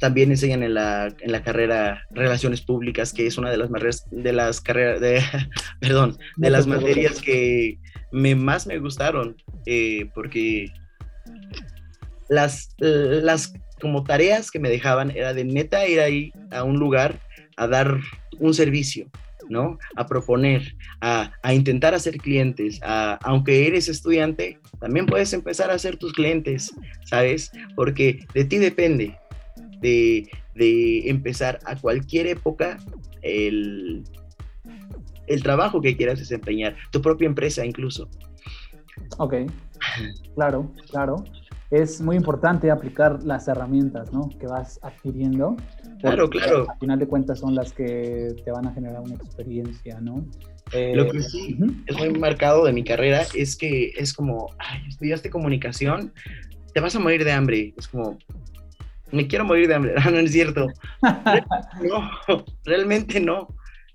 [0.00, 3.70] también enseñan en la, en la, carrera Relaciones Públicas, que es una de las,
[4.10, 5.20] de las carreras, de,
[5.80, 7.78] perdón, de las materias que
[8.12, 9.36] me, más me gustaron.
[9.70, 10.72] Eh, porque
[12.30, 13.52] las, las
[13.82, 17.20] como tareas que me dejaban era de neta ir ahí a un lugar
[17.58, 18.00] a dar
[18.38, 19.10] un servicio,
[19.50, 19.78] ¿no?
[19.94, 26.14] A proponer, a, intentar hacer clientes, aunque eres estudiante, también puedes empezar a hacer tus
[26.14, 27.52] clientes, ¿sabes?
[27.76, 29.18] Porque de ti depende
[29.82, 32.78] de, de empezar a cualquier época
[33.20, 34.02] el,
[35.26, 38.08] el trabajo que quieras desempeñar, tu propia empresa incluso.
[39.16, 39.34] Ok,
[40.34, 41.24] claro, claro.
[41.70, 44.30] Es muy importante aplicar las herramientas ¿no?
[44.38, 45.56] que vas adquiriendo.
[46.00, 46.66] Claro, claro.
[46.70, 50.24] Al final de cuentas son las que te van a generar una experiencia, ¿no?
[50.72, 54.80] Lo que eh, sí es muy marcado de mi carrera es que es como, ay,
[54.88, 56.12] estudiaste comunicación,
[56.74, 57.74] te vas a morir de hambre.
[57.76, 58.18] Es como,
[59.10, 59.94] me quiero morir de hambre.
[60.04, 60.66] no, no es cierto.
[61.82, 63.48] no, realmente no.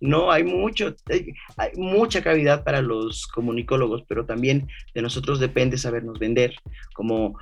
[0.04, 1.34] No, hay mucho, hay,
[1.78, 6.56] mucha cavidad para los comunicólogos, pero también de nosotros depende sabernos vender,
[6.94, 7.40] como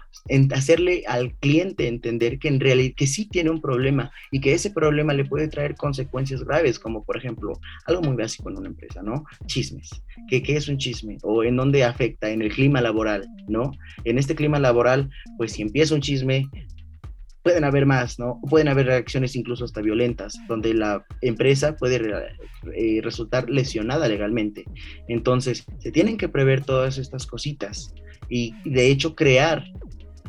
[0.54, 4.70] hacerle al cliente entender que en realidad que sí tiene un problema y que ese
[4.70, 9.02] problema le puede traer consecuencias graves, como por ejemplo, algo muy básico en una empresa,
[9.02, 9.26] ¿no?
[9.48, 9.90] Chismes.
[10.30, 11.18] ¿Qué, qué es un chisme?
[11.24, 13.72] O en dónde afecta, en el clima laboral, ¿no?
[14.04, 16.48] En este clima laboral, pues si empieza un chisme,
[17.44, 18.40] pueden haber más, ¿no?
[18.50, 22.02] Pueden haber reacciones incluso hasta violentas, donde la empresa puede
[22.76, 24.66] eh, resultar lesionada legalmente.
[25.08, 27.94] Entonces, se tienen que prever todas estas cositas
[28.30, 29.66] y, de hecho, crear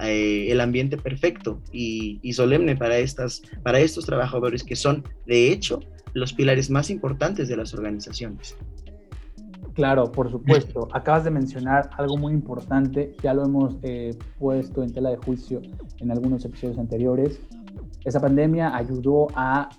[0.01, 5.53] eh, el ambiente perfecto y, y, solemne para, estas, para estos trabajadores que son, de
[5.53, 5.81] hecho,
[6.15, 8.57] los pilares más importantes de las organizaciones.
[9.75, 10.89] Claro, por supuesto.
[10.93, 15.63] Acabas de mencionar algo muy importante, ya lo hemos eh, puesto en tela de juicio
[15.99, 17.41] en algunos episodios anteriores.
[18.05, 19.71] Esa pandemia ayudó a,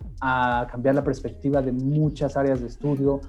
[0.72, 3.22] cambiar la perspectiva de muchas áreas de estudio.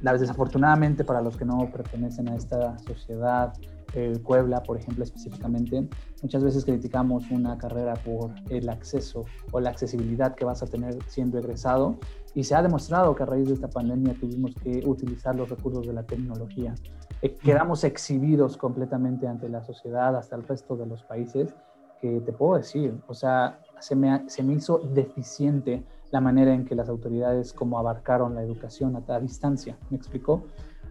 [0.00, 3.52] Desafortunadamente, para los que no pertenecen a esta sociedad,
[3.94, 5.88] eh, Puebla, por ejemplo, específicamente,
[6.22, 10.96] muchas veces criticamos una carrera por el acceso o la accesibilidad que vas a tener
[11.08, 11.98] siendo egresado
[12.34, 15.86] y se ha demostrado que a raíz de esta pandemia tuvimos que utilizar los recursos
[15.86, 16.74] de la tecnología.
[17.22, 21.54] Eh, quedamos exhibidos completamente ante la sociedad, hasta el resto de los países,
[22.00, 26.64] que te puedo decir, o sea, se me, se me hizo deficiente la manera en
[26.64, 30.44] que las autoridades como abarcaron la educación a, a distancia, ¿me explicó?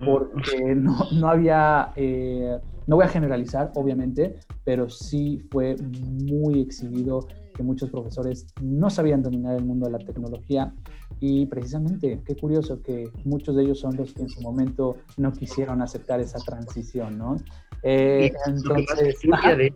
[0.06, 5.76] porque no, no había, eh, no voy a generalizar, obviamente, pero sí fue
[6.24, 10.74] muy exhibido que muchos profesores no sabían dominar el mundo de la tecnología
[11.20, 15.32] y precisamente, qué curioso que muchos de ellos son los que en su momento no
[15.34, 17.38] quisieron aceptar esa transición, ¿no?
[17.84, 19.74] Eh, entonces, de,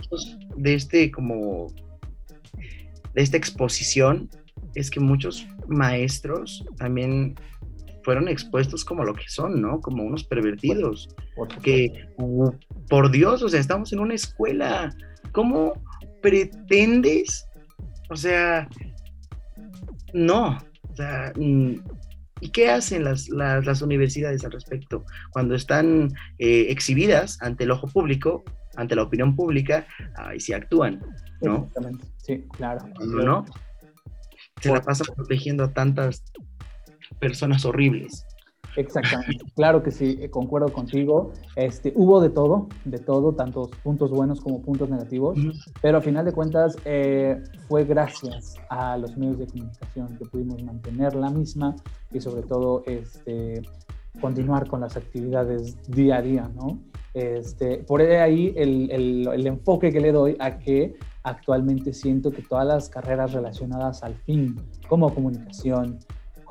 [0.57, 1.67] de este como
[3.13, 4.29] de esta exposición
[4.75, 7.35] es que muchos maestros también
[8.03, 9.79] fueron expuestos como lo que son, ¿no?
[9.79, 11.09] Como unos pervertidos.
[11.61, 12.07] Que,
[12.89, 14.95] por Dios, o sea, estamos en una escuela.
[15.31, 15.73] ¿Cómo
[16.21, 17.47] pretendes?
[18.09, 18.67] O sea,
[20.13, 20.57] no.
[20.91, 21.75] O sea, mm,
[22.41, 25.05] ¿y qué hacen las, las, universidades al respecto?
[25.31, 28.43] Cuando están eh, exhibidas ante el ojo público,
[28.75, 30.99] ante la opinión pública, ahí sí actúan,
[31.41, 31.65] ¿no?
[31.67, 32.85] Exactamente, sí, claro.
[33.05, 33.45] no,
[34.61, 36.23] se la pasa protegiendo a tantas
[37.19, 38.25] personas horribles.
[38.75, 41.31] Exactamente, claro que sí, eh, concuerdo contigo.
[41.55, 45.37] Este, hubo de todo, de todo, tantos puntos buenos como puntos negativos,
[45.81, 50.63] pero a final de cuentas eh, fue gracias a los medios de comunicación que pudimos
[50.63, 51.75] mantener la misma
[52.11, 53.61] y sobre todo este,
[54.19, 56.79] continuar con las actividades día a día, ¿no?
[57.13, 62.41] Este, por ahí el, el, el enfoque que le doy a que actualmente siento que
[62.41, 64.55] todas las carreras relacionadas al fin,
[64.87, 65.99] como comunicación,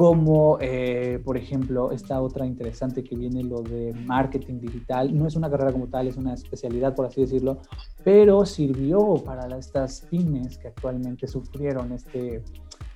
[0.01, 5.15] como eh, por ejemplo esta otra interesante que viene, lo de marketing digital.
[5.15, 7.61] No es una carrera como tal, es una especialidad, por así decirlo,
[8.03, 12.43] pero sirvió para estas pymes que actualmente sufrieron este,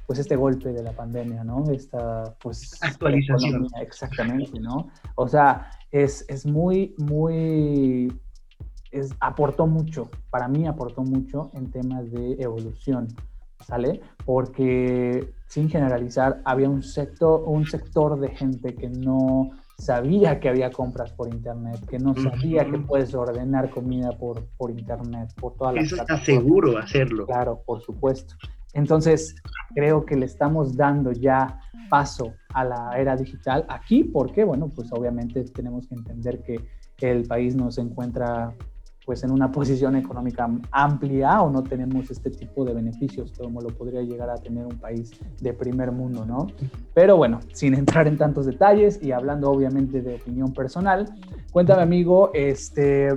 [0.07, 1.71] pues este golpe de la pandemia, ¿no?
[1.71, 2.83] Esta, pues...
[2.83, 3.67] Actualización.
[3.83, 4.89] Exactamente, ¿no?
[5.17, 8.19] O sea, es, es muy, muy...
[8.91, 13.09] Es, aportó mucho, para mí aportó mucho en temas de evolución,
[13.61, 14.01] ¿sale?
[14.25, 20.73] Porque sin generalizar, había un sector, un sector de gente que no sabía que había
[20.73, 25.77] compras por internet, que no sabía que puedes ordenar comida por, por internet, por todas
[25.77, 27.25] las Eso está seguro hacerlo.
[27.27, 28.35] Claro, por supuesto.
[28.73, 29.37] Entonces,
[29.77, 34.91] creo que le estamos dando ya paso a la era digital aquí, porque, bueno, pues
[34.91, 36.59] obviamente tenemos que entender que
[36.99, 38.53] el país no se encuentra
[39.05, 43.69] pues en una posición económica amplia o no tenemos este tipo de beneficios como lo
[43.69, 46.47] podría llegar a tener un país de primer mundo, ¿no?
[46.95, 51.13] Pero bueno, sin entrar en tantos detalles y hablando obviamente de opinión personal,
[51.53, 53.11] cuéntame amigo, este,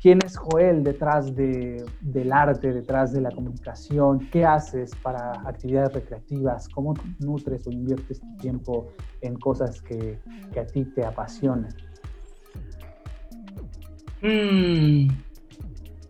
[0.00, 4.28] ¿quién es Joel detrás de, del arte, detrás de la comunicación?
[4.30, 6.68] ¿Qué haces para actividades recreativas?
[6.68, 8.88] ¿Cómo nutres o inviertes tu tiempo
[9.20, 10.18] en cosas que,
[10.52, 11.74] que a ti te apasionan?
[14.22, 15.08] Mm,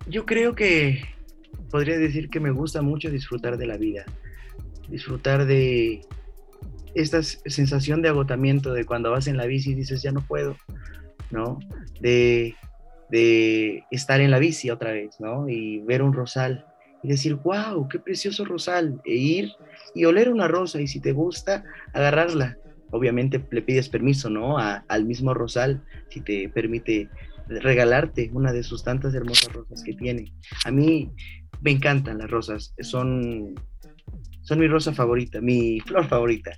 [0.07, 1.03] yo creo que
[1.71, 4.05] podría decir que me gusta mucho disfrutar de la vida,
[4.89, 6.03] disfrutar de
[6.95, 10.57] esta sensación de agotamiento de cuando vas en la bici y dices ya no puedo,
[11.31, 11.59] ¿no?
[12.01, 12.55] De,
[13.09, 15.49] de estar en la bici otra vez, ¿no?
[15.49, 16.67] Y ver un rosal
[17.03, 19.53] y decir, wow, qué precioso rosal, e ir
[19.95, 22.59] y oler una rosa y si te gusta, agarrarla.
[22.91, 24.59] Obviamente le pides permiso, ¿no?
[24.59, 27.09] al mismo rosal, si te permite
[27.49, 30.33] regalarte una de sus tantas hermosas rosas que tiene.
[30.65, 31.11] A mí
[31.61, 33.55] me encantan las rosas, son,
[34.43, 36.53] son mi rosa favorita, mi flor favorita.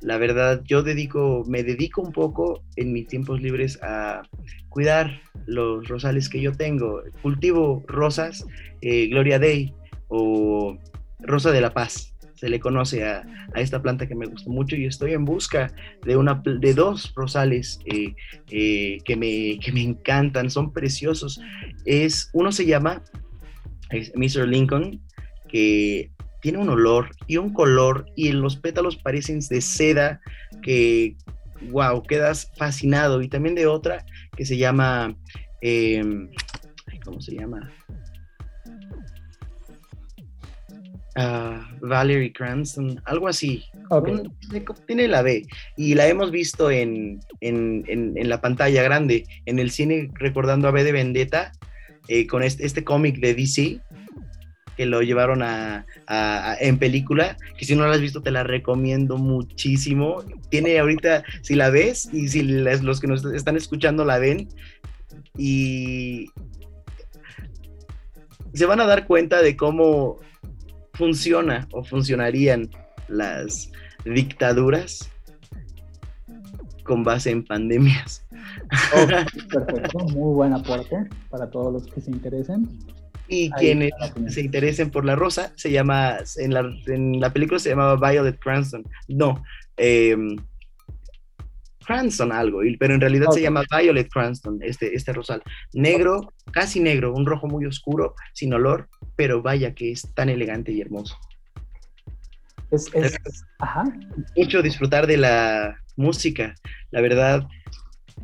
[0.00, 4.22] La verdad, yo dedico, me dedico un poco en mis tiempos libres a
[4.68, 7.02] cuidar los rosales que yo tengo.
[7.22, 8.44] Cultivo rosas,
[8.82, 9.72] eh, Gloria Day
[10.08, 10.76] o
[11.20, 13.24] Rosa de la Paz se le conoce a,
[13.54, 15.72] esta planta que me gusta mucho y estoy en busca
[16.04, 18.14] de, una, de dos rosales eh,
[18.50, 21.40] eh, que, me, que me encantan, son preciosos.
[21.84, 23.02] Es, uno se llama
[24.14, 24.48] Mr.
[24.48, 25.00] Lincoln,
[25.48, 26.10] que
[26.42, 30.20] tiene un olor y un color y los pétalos parecen de seda
[30.62, 31.16] que,
[31.70, 33.22] wow, quedas fascinado.
[33.22, 34.04] Y también de otra
[34.36, 35.16] que se llama,
[35.62, 36.28] em,
[37.04, 37.72] ¿cómo se llama?
[41.80, 43.64] Valerie Cranston, algo así.
[44.86, 45.46] tiene la B.
[45.76, 50.92] Y la hemos visto en, la pantalla grande, en el cine, recordando a B de
[50.92, 51.52] Vendetta,
[52.08, 53.80] eh, con este, este cómic de DC,
[54.76, 55.86] que lo llevaron a,
[56.58, 60.24] en película, que si no la has visto te la recomiendo muchísimo.
[60.50, 64.48] Tiene ahorita, si la ves y si los que nos están escuchando la ven,
[65.36, 66.30] y
[68.52, 70.18] se van a dar cuenta de cómo
[70.94, 72.70] funciona o funcionarían
[73.08, 73.70] las
[74.04, 75.10] dictaduras
[76.84, 78.26] con base en pandemias.
[79.50, 80.96] perfecto, muy buen aporte
[81.30, 82.68] para todos los que se interesen.
[83.26, 83.92] Y quienes
[84.28, 88.38] se interesen por la rosa, se llama, en la, en la película se llamaba Violet
[88.38, 88.84] Cranston.
[89.08, 89.42] No,
[89.78, 90.14] eh,
[91.84, 95.42] Cranston algo, pero en realidad se llama Violet Cranston, este, este rosal.
[95.72, 100.72] Negro, casi negro, un rojo muy oscuro, sin olor, pero vaya que es tan elegante
[100.72, 101.16] y hermoso.
[102.70, 103.18] Es, es,
[103.58, 103.84] ajá.
[104.36, 106.54] Mucho disfrutar de la música,
[106.90, 107.46] la verdad.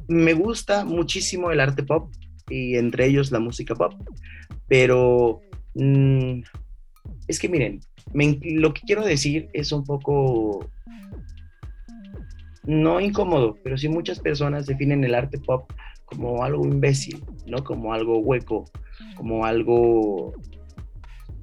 [0.08, 2.12] Me gusta muchísimo el arte pop
[2.48, 3.94] y entre ellos la música pop,
[4.66, 5.40] pero
[5.74, 6.40] mm,
[7.28, 7.80] es que miren,
[8.14, 10.68] lo que quiero decir es un poco
[12.64, 15.70] no incómodo, pero sí muchas personas definen el arte pop
[16.04, 17.62] como algo imbécil, ¿no?
[17.62, 18.64] Como algo hueco,
[19.16, 20.34] como algo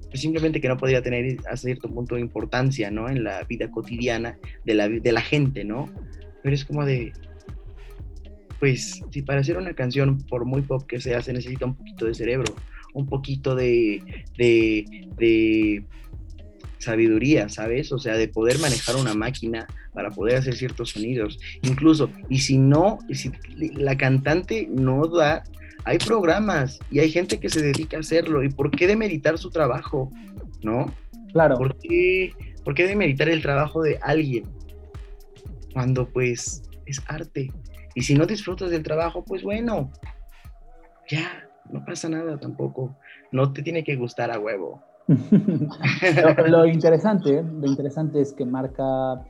[0.09, 3.09] pues, simplemente que no podría tener a cierto punto de importancia, ¿no?
[3.09, 5.89] En la vida cotidiana de la, de la gente, ¿no?
[6.43, 7.13] Pero es como de,
[8.59, 12.05] pues, si para hacer una canción, por muy pop que sea, se necesita un poquito
[12.05, 12.55] de cerebro,
[12.93, 14.01] un poquito de,
[14.37, 14.85] de,
[15.17, 15.83] de
[16.79, 17.91] sabiduría, ¿sabes?
[17.91, 21.39] O sea, de poder manejar una máquina para poder hacer ciertos sonidos.
[21.63, 23.31] Incluso, y si no, si
[23.73, 25.43] la cantante no da,
[25.87, 28.43] hay programas y hay gente que se dedica a hacerlo.
[28.43, 30.11] ¿Y por qué demeritar su trabajo?
[30.61, 30.93] ¿No?
[31.31, 31.57] Claro.
[31.57, 32.33] ¿Por qué,
[32.65, 34.43] por qué demeritar el trabajo de alguien?
[35.73, 37.53] Cuando pues es arte.
[37.95, 39.89] Y si no disfrutas del trabajo, pues bueno,
[41.07, 42.97] ya, no pasa nada tampoco.
[43.31, 44.83] No te tiene que gustar a huevo.
[46.47, 49.23] lo, interesante, lo interesante es que marca,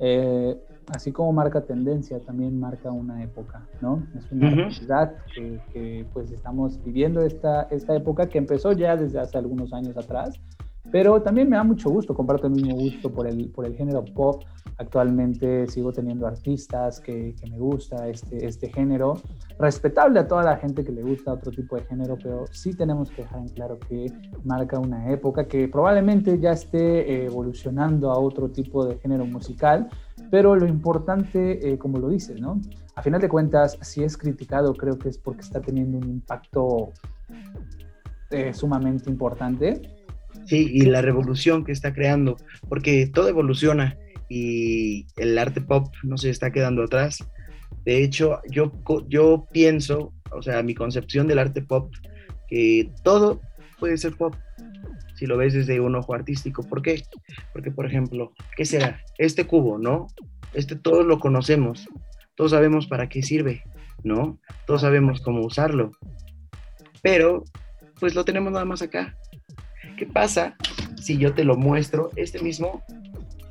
[0.00, 0.56] eh,
[0.94, 4.02] así como marca tendencia, también marca una época, ¿no?
[4.16, 9.38] Es una realidad que, pues estamos viviendo esta, esta época que empezó ya desde hace
[9.38, 10.40] algunos años atrás,
[10.90, 14.04] pero también me da mucho gusto, comparto el mismo gusto por el, por el género
[14.04, 14.42] pop.
[14.78, 19.14] Actualmente sigo teniendo artistas que, que, me gusta este, este género.
[19.58, 23.10] Respetable a toda la gente que le gusta otro tipo de género, pero sí tenemos
[23.10, 24.10] que dejar en claro que
[24.44, 29.88] marca una época que probablemente ya esté evolucionando a otro tipo de género musical,
[30.30, 32.60] pero lo importante, eh, como lo dices, ¿no?
[32.94, 36.92] A final de cuentas, si es criticado, creo que es porque está teniendo un impacto
[38.30, 39.82] eh, sumamente importante
[40.46, 42.36] Sí, y la revolución que está creando,
[42.68, 43.96] porque todo evoluciona
[44.28, 47.24] y el arte pop no se está quedando atrás.
[47.84, 48.72] De hecho, yo,
[49.08, 51.92] yo pienso, o sea, mi concepción del arte pop,
[52.48, 53.40] que todo
[53.78, 54.34] puede ser pop
[55.20, 56.62] si lo ves desde un ojo artístico.
[56.62, 57.04] ¿Por qué?
[57.52, 59.02] Porque, por ejemplo, ¿qué será?
[59.18, 60.06] Este cubo, ¿no?
[60.54, 61.86] Este todos lo conocemos,
[62.36, 63.62] todos sabemos para qué sirve,
[64.02, 64.38] ¿no?
[64.66, 65.92] Todos sabemos cómo usarlo.
[67.02, 67.44] Pero,
[68.00, 69.14] pues lo tenemos nada más acá.
[69.98, 70.56] ¿Qué pasa
[70.96, 72.82] si yo te lo muestro este mismo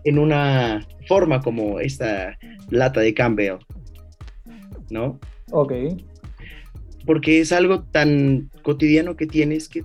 [0.05, 2.35] en una forma como esta
[2.71, 3.59] lata de Campbell?
[4.89, 5.19] ¿No?
[5.51, 5.73] Ok.
[7.05, 9.83] Porque es algo tan cotidiano que tienes que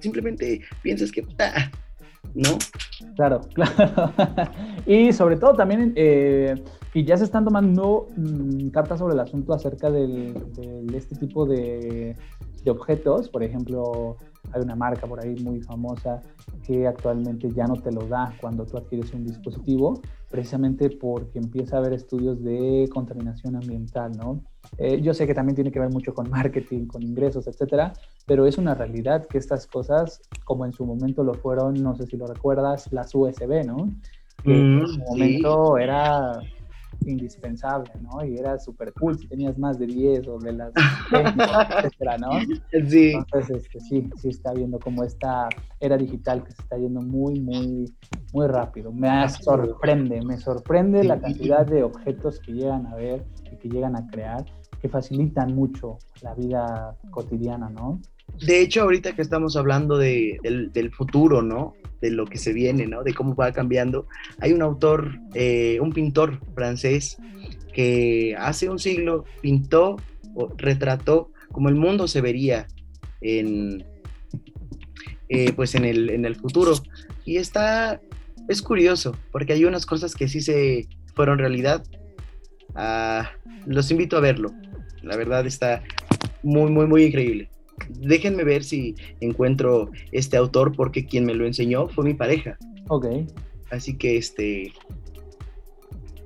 [0.00, 1.26] simplemente piensas que...
[1.38, 1.70] Ah,
[2.34, 2.58] ¿No?
[3.16, 4.12] Claro, claro.
[4.86, 6.54] y sobre todo también, eh,
[6.92, 10.34] y ya se están tomando mm, cartas sobre el asunto acerca de
[10.94, 12.16] este tipo de,
[12.64, 14.16] de objetos, por ejemplo,
[14.52, 16.22] hay una marca por ahí muy famosa
[16.66, 21.76] que actualmente ya no te lo da cuando tú adquieres un dispositivo, precisamente porque empieza
[21.76, 24.42] a haber estudios de contaminación ambiental, ¿no?
[24.76, 27.94] Eh, yo sé que también tiene que ver mucho con marketing, con ingresos, etcétera,
[28.28, 32.06] pero es una realidad que estas cosas, como en su momento lo fueron, no sé
[32.06, 33.88] si lo recuerdas, las USB, ¿no?
[34.44, 36.40] que en su momento era
[37.04, 38.24] indispensable, ¿no?
[38.24, 40.72] Y era súper cool si tenías más de 10 o de las
[41.10, 41.44] 20,
[41.78, 42.30] etcétera, ¿no?
[42.86, 43.12] Sí.
[43.12, 45.48] Entonces, este, sí, sí está viendo como esta
[45.80, 47.92] era digital que se está yendo muy, muy,
[48.32, 48.92] muy rápido.
[48.92, 53.96] Me sorprende, me sorprende la cantidad de objetos que llegan a ver y que llegan
[53.96, 54.44] a crear
[54.80, 58.00] que facilitan mucho la vida cotidiana, ¿no?
[58.40, 61.74] De hecho, ahorita que estamos hablando de, del, futuro, ¿no?
[62.00, 63.02] De lo que se viene, ¿no?
[63.02, 64.06] De cómo va cambiando.
[64.40, 67.18] Hay un autor, eh, un pintor francés
[67.74, 69.96] que hace un siglo pintó
[70.34, 72.68] o retrató como el mundo se vería
[73.20, 73.84] en,
[75.28, 76.74] eh, pues en el, en el futuro.
[77.24, 78.00] Y está,
[78.48, 81.82] es curioso, porque hay unas cosas que sí se fueron realidad.
[82.76, 83.30] Ah,
[83.66, 84.52] los invito a verlo.
[85.02, 85.82] La verdad está
[86.44, 87.50] muy, muy, muy increíble
[88.00, 92.56] déjenme ver si encuentro este autor porque quien me lo enseñó fue mi pareja.
[92.88, 93.06] Ok.
[93.70, 94.72] Así que este,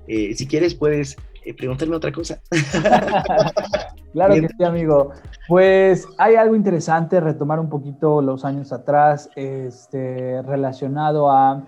[0.07, 2.41] eh, si quieres puedes eh, preguntarme otra cosa.
[4.13, 5.13] claro que sí, amigo.
[5.49, 11.67] Pues hay algo interesante, retomar un poquito los años atrás, este, relacionado a,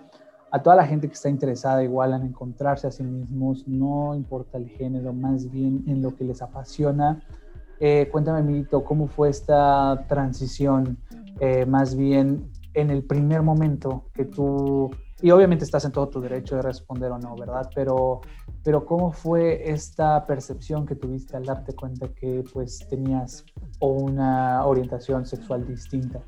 [0.51, 4.59] a toda la gente que está interesada igual en encontrarse a sí mismos, no importa
[4.59, 7.21] el género, más bien en lo que les apasiona
[7.81, 10.99] eh, cuéntame, Milito, ¿cómo fue esta transición
[11.41, 14.91] eh, más bien en el primer momento que tú,
[15.23, 17.71] y obviamente estás en todo tu derecho de responder o no, ¿verdad?
[17.75, 18.21] Pero,
[18.63, 23.45] pero ¿cómo fue esta percepción que tuviste al darte cuenta que pues tenías
[23.81, 26.21] una orientación sexual distinta?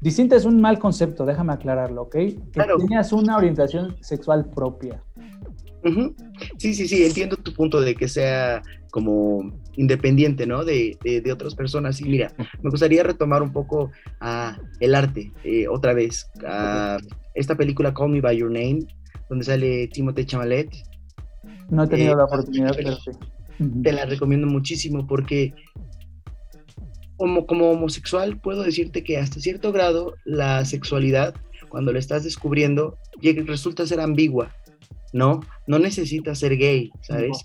[0.00, 2.12] Distinta es un mal concepto, déjame aclararlo, ¿ok?
[2.12, 5.02] Que tenías una orientación sexual propia.
[6.58, 10.64] Sí, sí, sí, entiendo tu punto de que sea como independiente, ¿no?
[10.64, 12.00] De, de, otras personas.
[12.00, 16.98] Y mira, me gustaría retomar un poco a el arte, eh, otra vez, a
[17.34, 18.80] esta película Call Me By Your Name,
[19.28, 20.70] donde sale Timothée Chalamet.
[21.70, 23.10] No he tenido eh, la oportunidad, pero sí.
[23.82, 25.54] Te la recomiendo muchísimo porque
[27.16, 31.34] como, como homosexual puedo decirte que hasta cierto grado la sexualidad,
[31.68, 32.98] cuando la estás descubriendo,
[33.46, 34.52] resulta ser ambigua
[35.14, 35.40] ¿no?
[35.68, 37.40] No necesitas ser gay, ¿sabes?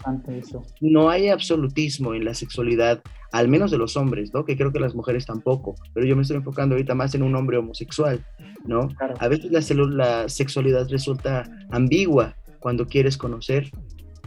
[0.81, 4.43] No hay absolutismo en la sexualidad, al menos de los hombres, ¿no?
[4.43, 7.35] Que creo que las mujeres tampoco, pero yo me estoy enfocando ahorita más en un
[7.35, 8.25] hombre homosexual,
[8.65, 8.89] ¿no?
[9.19, 13.69] A veces la, la sexualidad resulta ambigua cuando quieres conocer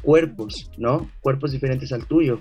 [0.03, 1.11] cuerpos, ¿no?
[1.20, 2.38] Cuerpos diferentes al tuyo,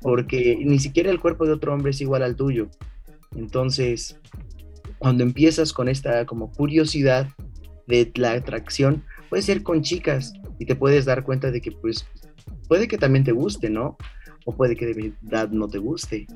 [0.00, 2.68] porque ni siquiera el cuerpo de otro hombre es igual al tuyo.
[3.36, 4.18] Entonces,
[4.96, 7.28] cuando empiezas con esta como curiosidad
[7.86, 12.06] de la atracción, puede ser con chicas y te puedes dar cuenta de que pues
[12.68, 13.96] puede que también te guste, ¿no?
[14.44, 16.26] O puede que de verdad no te guste.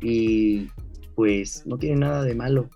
[0.00, 0.68] Y
[1.14, 2.70] pues no tiene nada de malo,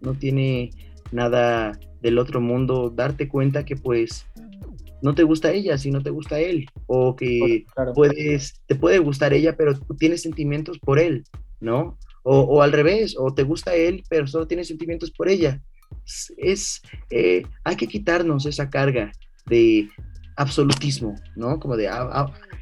[0.00, 0.70] no tiene
[1.12, 4.26] nada del otro mundo darte cuenta que pues
[5.02, 6.66] no te gusta ella si no te gusta él.
[6.86, 7.64] O que
[7.94, 11.24] puedes te puede gustar ella pero tú tienes sentimientos por él
[11.60, 15.62] no o, o, al revés o te gusta él pero solo tienes sentimientos por ella
[16.36, 19.12] es, eh, hay que quitarnos esa carga
[19.46, 19.88] de
[20.36, 21.60] absolutismo, ¿no?
[21.60, 21.90] Como de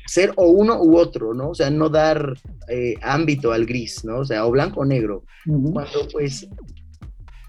[0.07, 1.51] ser o uno u otro, ¿no?
[1.51, 2.35] O sea, no dar
[2.69, 4.19] eh, ámbito al gris, ¿no?
[4.21, 5.25] O sea, o blanco o negro.
[5.45, 6.49] Cuando pues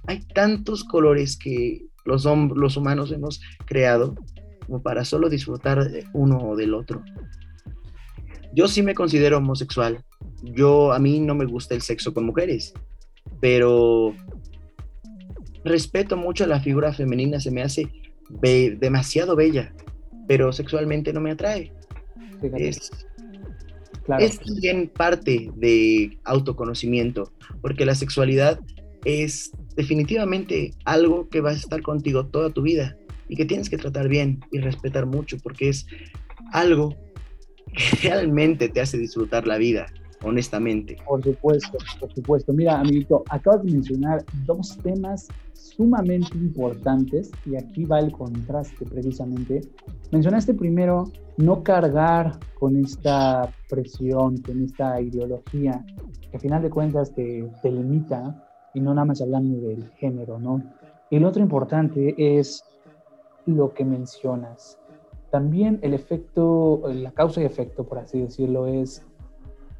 [0.08, 4.16] hay tantos colores que los, los humanos hemos creado
[4.66, 7.04] como para solo disfrutar de uno o del otro.
[8.54, 10.04] Yo sí me considero homosexual.
[10.44, 12.74] Yo, a mí no me gusta el sexo con mujeres,
[13.42, 14.16] pero
[15.64, 17.90] respeto mucho a la figura femenina, se me hace
[18.80, 19.74] demasiado bella,
[20.28, 21.72] pero sexualmente no me atrae.
[22.54, 22.92] Es,
[24.20, 27.32] es también parte de autoconocimiento,
[27.62, 28.60] porque la sexualidad
[29.06, 32.98] es definitivamente algo que va a estar contigo toda tu vida
[33.28, 35.86] y que tienes que tratar bien y respetar mucho, porque es
[36.52, 36.96] algo
[37.74, 39.88] que realmente te hace disfrutar la vida
[40.24, 40.98] honestamente.
[41.08, 42.54] Por supuesto, por supuesto.
[42.54, 45.28] Mira, amiguito, acabas de mencionar dos temas
[45.80, 49.62] sumamente importantes y aquí va el contraste precisamente.
[50.12, 51.06] Mencionaste primero
[51.38, 55.86] no cargar con esta presión, con esta ideología
[56.30, 60.38] que a final de cuentas te, te limita y no nada más hablando del género,
[60.38, 60.62] ¿no?
[61.10, 62.62] Y lo otro importante es
[63.46, 64.78] lo que mencionas.
[65.32, 69.02] También el efecto, la causa y efecto, por así decirlo, es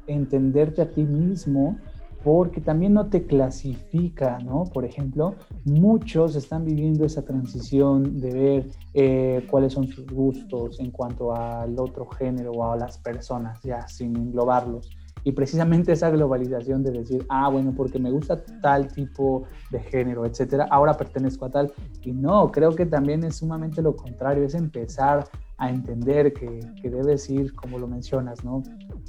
[0.06, 1.76] entenderte a ti mismo
[2.22, 4.64] porque también no te clasifica, ¿no?
[4.64, 10.90] Por ejemplo, muchos están viviendo esa transición de ver eh, cuáles son sus gustos en
[10.90, 14.90] cuanto al otro género o a las personas, ya sin englobarlos.
[15.22, 20.24] Y precisamente esa globalización de decir, ah, bueno, porque me gusta tal tipo de género,
[20.24, 21.72] etcétera, ahora pertenezco a tal.
[22.02, 25.26] Y no, creo que también es sumamente lo contrario, es empezar
[25.58, 28.62] a entender que, que debes ir, como lo mencionas, ¿no?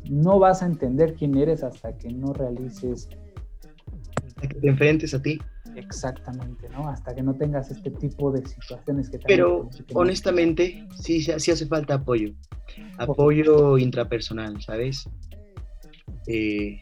[0.10, 3.10] No vas a entender quién eres hasta que no realices.
[4.26, 5.40] Hasta que te enfrentes a ti.
[5.76, 6.90] Exactamente, ¿no?
[6.90, 11.96] Hasta que no tengas este tipo de situaciones que Pero honestamente, sí, sí hace falta
[11.96, 12.34] apoyo.
[12.98, 15.08] Apoyo intrapersonal, ¿sabes?
[16.28, 16.82] Eh,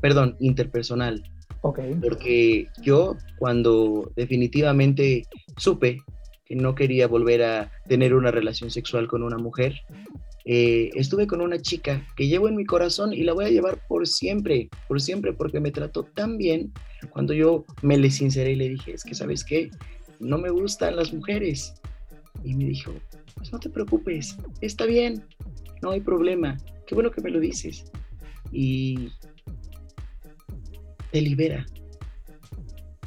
[0.00, 1.22] perdón, interpersonal.
[1.62, 1.80] Ok.
[2.00, 5.26] Porque yo cuando definitivamente
[5.56, 6.02] supe
[6.44, 9.80] que no quería volver a tener una relación sexual con una mujer,
[10.48, 13.84] eh, estuve con una chica que llevo en mi corazón y la voy a llevar
[13.88, 16.72] por siempre, por siempre, porque me trató tan bien
[17.10, 19.70] cuando yo me le sinceré y le dije, es que sabes qué,
[20.20, 21.74] no me gustan las mujeres.
[22.44, 22.92] Y me dijo,
[23.34, 25.24] pues no te preocupes, está bien,
[25.82, 27.84] no hay problema, qué bueno que me lo dices.
[28.52, 29.08] Y
[31.10, 31.66] te libera,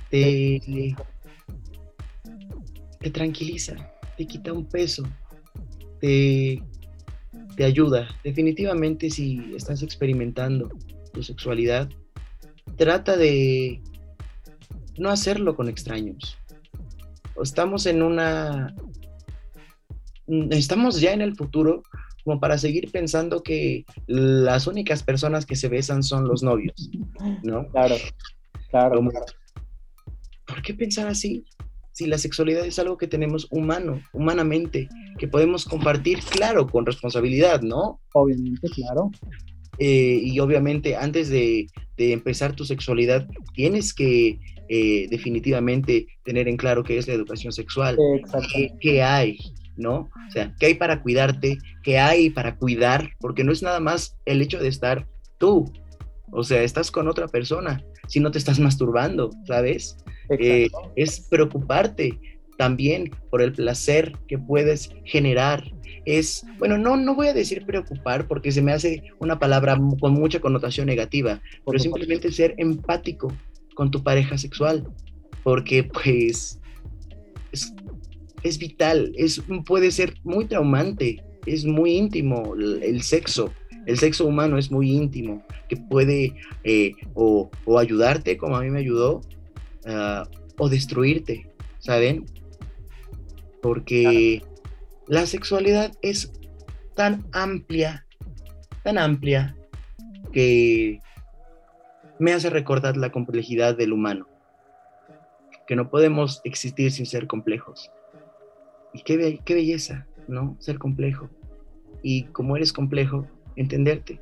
[0.09, 0.59] te,
[2.99, 3.75] te tranquiliza,
[4.17, 5.03] te quita un peso,
[6.01, 6.61] te
[7.59, 8.07] te ayuda.
[8.23, 10.69] Definitivamente si estás experimentando
[11.11, 11.89] tu sexualidad,
[12.77, 13.81] trata de
[14.97, 16.37] no hacerlo con extraños.
[17.43, 18.73] Estamos en una...
[20.51, 21.83] Estamos ya en el futuro
[22.23, 26.89] como para seguir pensando que las únicas personas que se besan son los novios,
[27.43, 27.67] ¿no?
[27.71, 27.95] Claro,
[28.69, 29.01] claro.
[30.47, 31.43] ¿Por qué pensar así?
[31.91, 34.87] Si la sexualidad es algo que tenemos humano, humanamente,
[35.17, 37.99] que podemos compartir, claro, con responsabilidad, ¿no?
[38.13, 39.11] Obviamente, claro.
[39.79, 41.67] Eh, y obviamente antes de,
[41.97, 47.97] empezar tu sexualidad, tienes que eh, definitivamente tener en claro qué es la educación sexual,
[48.53, 49.37] qué, qué, hay,
[49.75, 50.09] ¿no?
[50.27, 54.17] O sea, qué hay para cuidarte, qué hay para cuidar, porque no es nada más
[54.25, 55.71] el hecho de estar tú,
[56.31, 59.97] o sea, estás con otra persona, si no te estás masturbando, ¿sabes?
[60.29, 62.19] Eh, es preocuparte
[62.59, 65.63] también por el placer que puedes generar.
[66.05, 70.13] Es, bueno, no, no voy a decir preocupar porque se me hace una palabra con
[70.13, 73.31] mucha connotación negativa, pero simplemente ser empático
[73.75, 74.85] con tu pareja sexual,
[75.43, 76.59] porque pues
[77.53, 77.73] es,
[78.43, 83.53] es vital, es, puede ser muy traumante, es muy íntimo el, sexo.
[83.85, 88.69] El sexo humano es muy íntimo, que puede eh, o, o ayudarte como a mí
[88.69, 89.21] me ayudó,
[90.57, 92.25] O destruirte, ¿saben?
[93.61, 94.43] Porque
[95.07, 96.31] la sexualidad es
[96.95, 98.05] tan amplia,
[98.83, 99.55] tan amplia,
[100.31, 100.99] que
[102.19, 104.27] me hace recordar la complejidad del humano,
[105.65, 107.91] que no podemos existir sin ser complejos.
[108.93, 110.55] Y qué, qué belleza, ¿no?
[110.59, 111.29] Ser complejo.
[112.01, 114.19] Y como eres complejo, entenderte.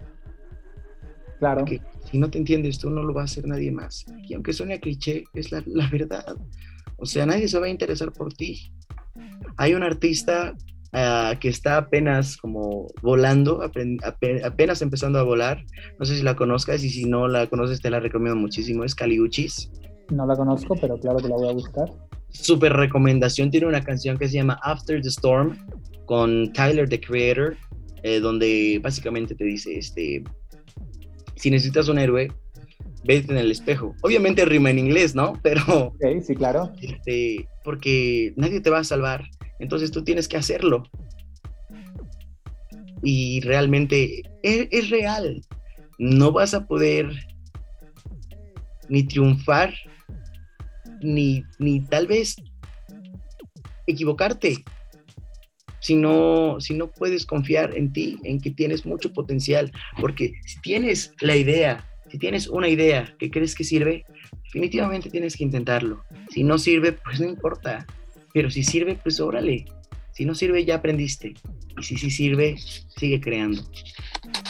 [1.40, 1.66] Claro.
[2.10, 4.06] Si no te entiendes tú, no lo va a hacer nadie más.
[4.28, 6.38] Y aunque suene cliché, es la, verdad.
[6.98, 8.72] O sea, nadie se va a interesar por ti.
[9.58, 10.56] Hay un artista
[10.94, 15.64] ah, que está apenas como volando, apenas empezando a volar.
[16.00, 18.84] No sé si la conozcas y si no la conoces te la recomiendo muchísimo.
[18.84, 19.72] Es Caliuchis.
[20.10, 21.90] No la conozco, pero claro que la voy a buscar.
[22.30, 23.52] Super recomendación.
[23.52, 25.58] Tiene una canción que se llama After the Storm
[26.06, 27.58] con Tyler, the Creator,
[28.04, 30.24] eh, donde básicamente te dice, este,
[31.38, 32.32] si necesitas un héroe,
[33.04, 33.96] vete en el espejo.
[34.02, 35.40] Obviamente rima en inglés, ¿no?
[35.44, 35.94] Pero...
[36.26, 36.72] sí, claro.
[36.82, 39.24] Este, porque nadie te va a salvar,
[39.60, 40.84] entonces tú tienes que hacerlo.
[43.04, 45.42] Y realmente es, es real.
[46.00, 47.10] No vas a poder
[48.90, 49.74] ni triunfar,
[51.02, 52.36] ni, ni tal vez
[53.86, 54.64] equivocarte
[55.88, 59.72] si no, si no puedes confiar en ti, en que tienes mucho potencial,
[60.02, 64.04] porque si tienes la idea, si tienes una idea que crees que sirve,
[64.44, 66.04] definitivamente tienes que intentarlo.
[66.30, 67.88] Si no sirve, pues no importa,
[68.34, 69.64] pero si sirve, pues órale.
[70.12, 71.36] Si no sirve, ya aprendiste.
[71.80, 73.62] Y si sí sirve, sigue creando.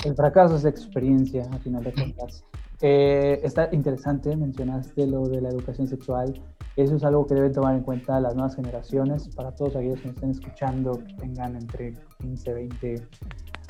[0.05, 2.43] El fracaso es experiencia, al final de cuentas.
[2.81, 6.33] Eh, está interesante, mencionaste lo de la educación sexual.
[6.77, 10.09] Eso es algo que deben tomar en cuenta las nuevas generaciones, para todos aquellos que
[10.09, 13.07] nos estén escuchando, que tengan entre 15, 20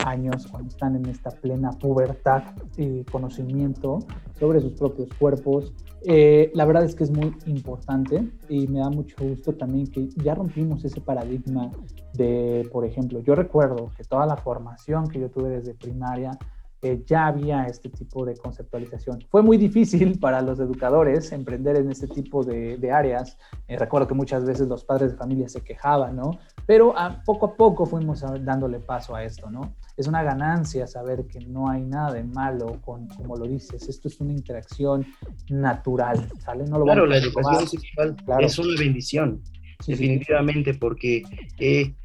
[0.06, 2.44] años, cuando están en esta plena pubertad
[2.76, 4.00] y conocimiento
[4.38, 5.74] sobre sus propios cuerpos.
[6.04, 10.10] Eh, la verdad es que es muy importante y me da mucho gusto también que
[10.22, 11.72] ya rompimos ese paradigma
[12.14, 16.38] de, por ejemplo, yo recuerdo que toda la formación que yo tuve desde primaria
[16.84, 19.26] eh, ya había este tipo de conceptualización.
[19.30, 23.38] Fue muy difícil para los educadores emprender en este tipo de, áreas.
[23.68, 26.40] Eh, recuerdo que muchas veces los padres de familia se quejaban, ¿no?
[26.68, 29.76] Pero a, poco a poco fuimos dándole paso a esto, ¿no?
[29.96, 34.08] Es una ganancia saber que no hay nada de malo con, como lo dices, esto
[34.08, 35.06] es una interacción
[35.50, 36.66] natural, ¿sale?
[36.66, 39.42] No lo claro, la educación sexual es una bendición,
[39.88, 41.24] definitivamente, porque...
[41.58, 41.96] Eh,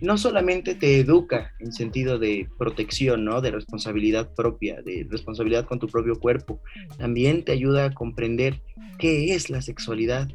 [0.00, 3.40] no solamente te educa en sentido de protección, ¿no?
[3.40, 6.60] De responsabilidad propia, de responsabilidad con tu propio cuerpo,
[6.98, 8.60] también te ayuda a comprender
[8.98, 10.28] qué es la sexualidad.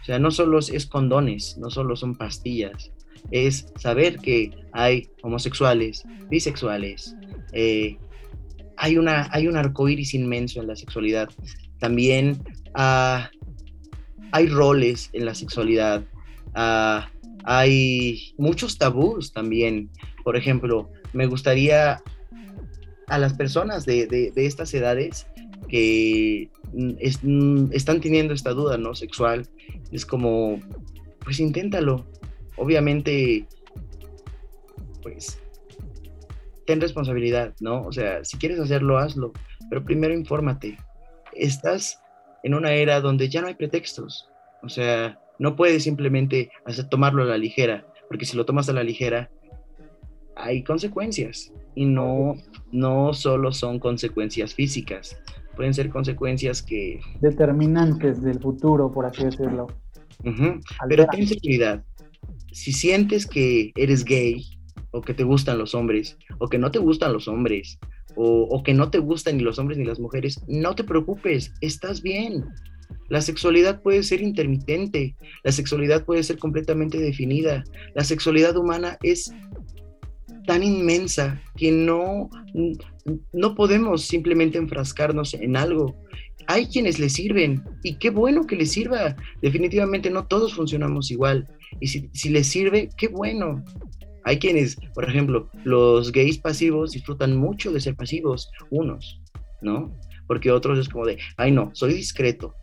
[0.00, 2.92] O sea, no solo es condones, no solo son pastillas,
[3.30, 7.16] es saber que hay homosexuales, bisexuales,
[7.52, 7.96] eh,
[8.76, 11.28] hay, una, hay un arco iris inmenso en la sexualidad.
[11.78, 12.42] También
[12.74, 13.30] ah,
[14.32, 16.04] hay roles en la sexualidad.
[16.54, 17.08] Ah,
[17.44, 19.90] hay muchos tabús también.
[20.24, 22.02] Por ejemplo, me gustaría
[23.06, 25.26] a las personas de, estas edades
[25.68, 26.50] que
[27.70, 28.94] están teniendo esta duda, ¿no?
[28.94, 29.48] Sexual,
[29.92, 30.60] es como,
[31.22, 32.06] pues inténtalo.
[32.56, 33.46] Obviamente,
[35.02, 35.38] pues,
[36.66, 37.84] ten responsabilidad, ¿no?
[37.84, 39.32] O sea, si quieres hacerlo, hazlo,
[39.68, 40.78] pero primero infórmate.
[41.34, 42.00] Estás
[42.42, 44.28] en una era donde ya no hay pretextos.
[44.62, 48.72] O sea, no puedes simplemente hacer, tomarlo a la ligera, porque si lo tomas a
[48.72, 49.30] la ligera,
[50.36, 51.52] hay consecuencias.
[51.74, 52.34] Y no,
[52.70, 55.16] no solo son consecuencias físicas,
[55.56, 57.00] pueden ser consecuencias que...
[57.20, 59.66] Determinantes del futuro, por así decirlo.
[60.88, 61.84] Pero ten seguridad.
[62.52, 64.44] Si sientes que eres gay,
[64.92, 67.78] o que te gustan los hombres, o que no te gustan los hombres,
[68.14, 71.52] o, o que no te gustan ni los hombres ni las mujeres, no te preocupes,
[71.60, 72.44] estás bien
[73.08, 77.64] la sexualidad puede ser intermitente, la sexualidad puede ser completamente definida.
[77.94, 79.32] La sexualidad humana es
[80.46, 82.30] tan inmensa que no,
[83.32, 85.94] no podemos simplemente enfrascarnos en algo.
[86.46, 89.16] Hay quienes le sirven y qué bueno que les sirva.
[89.40, 91.48] Definitivamente no todos funcionamos igual.
[91.80, 93.64] Y si, si les sirve, qué bueno.
[94.24, 99.20] Hay quienes, por ejemplo, los gays pasivos disfrutan mucho de ser pasivos, unos,
[99.60, 99.94] ¿no?
[100.26, 102.54] Porque otros es como de, ay no, soy discreto,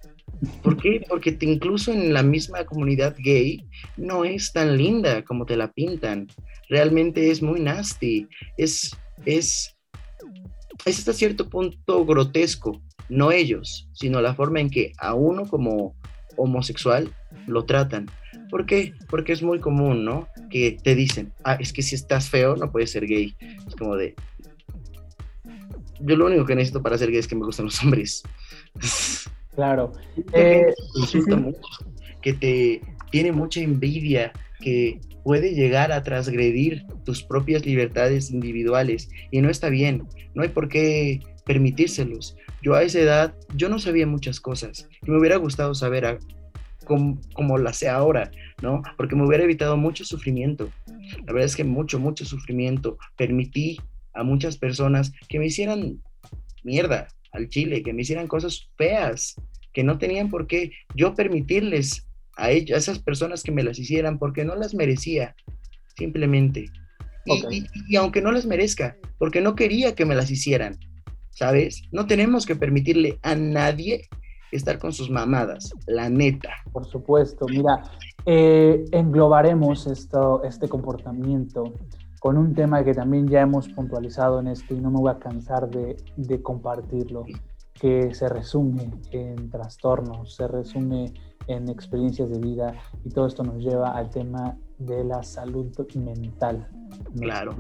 [0.64, 1.04] ¿Por qué?
[1.08, 3.64] Porque incluso en la misma comunidad gay
[3.98, 6.28] no es tan linda como te la pintan.
[6.70, 8.28] Realmente es muy nasty.
[8.58, 9.76] Es, es,
[10.86, 12.82] es hasta cierto punto grotesco.
[13.10, 15.96] No ellos, sino la forma en que a uno como
[16.38, 17.14] homosexual
[17.46, 18.10] lo tratan.
[18.50, 18.94] ¿Por qué?
[19.10, 20.28] Porque es muy común, ¿no?
[20.50, 23.36] Que te dicen, ah, es que si estás feo no puedes ser gay.
[23.68, 24.16] Es como de...
[26.00, 28.24] Yo lo único que necesito para ser gay es que me gustan los hombres.
[29.56, 29.94] Claro.
[30.34, 30.74] Eh,
[32.22, 32.82] que te
[33.12, 39.70] tiene mucha envidia, que puede llegar a transgredir tus propias libertades individuales y no está
[39.70, 42.36] bien, no hay por qué permitírselos.
[42.62, 46.20] Yo a esa edad, yo no sabía muchas cosas y me hubiera gustado saber
[46.86, 48.32] cómo, cómo la sé ahora,
[48.62, 48.82] ¿no?
[48.98, 50.70] Porque me hubiera evitado mucho sufrimiento.
[51.26, 52.98] La verdad es que mucho, mucho sufrimiento.
[53.18, 53.80] Permití
[54.14, 56.02] a muchas personas que me hicieran
[56.64, 59.36] mierda, al Chile, que me hicieran cosas feas,
[59.74, 62.08] que no tenían por qué yo permitirles
[62.38, 65.36] a, ellos, a esas personas que me las hicieran, porque no las merecía,
[65.98, 66.66] simplemente.
[67.26, 70.78] Y, aunque no las merezca, porque no quería que me las hicieran,
[71.30, 71.84] ¿sabes?
[71.92, 74.08] No tenemos que permitirle a nadie
[74.52, 76.50] estar con sus mamadas, la neta.
[76.74, 77.84] Por supuesto, mira,
[78.26, 81.74] eh, englobaremos esto, este comportamiento
[82.22, 85.18] con un tema que también ya hemos puntualizado en esto y no me voy a
[85.18, 85.98] cansar de,
[86.44, 87.26] compartirlo,
[87.74, 91.14] que se resume en trastornos, se resume
[91.48, 92.74] en experiencias de vida
[93.04, 96.68] y todo esto nos lleva al tema de la salud mental.
[97.20, 97.56] claro.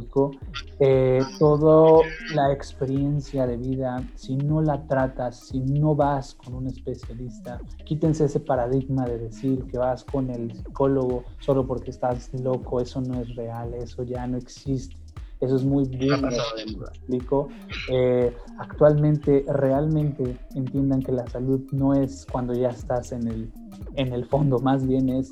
[0.79, 2.03] Eh, toda
[2.33, 8.25] la experiencia de vida, si no la tratas, si no vas con un especialista, quítense
[8.25, 13.21] ese paradigma de decir que vas con el psicólogo solo porque estás loco, eso no
[13.21, 15.01] es real, eso ya no existe.
[15.41, 16.23] Eso es muy bien.
[16.25, 17.49] explico.
[17.89, 23.51] Eh, actualmente, realmente entiendan que la salud no es cuando ya estás en el,
[23.95, 25.31] en el fondo, más bien es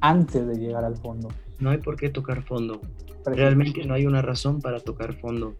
[0.00, 1.28] antes de llegar al fondo.
[1.58, 2.80] No hay por qué tocar fondo.
[3.24, 5.54] Realmente no hay una razón para tocar fondo.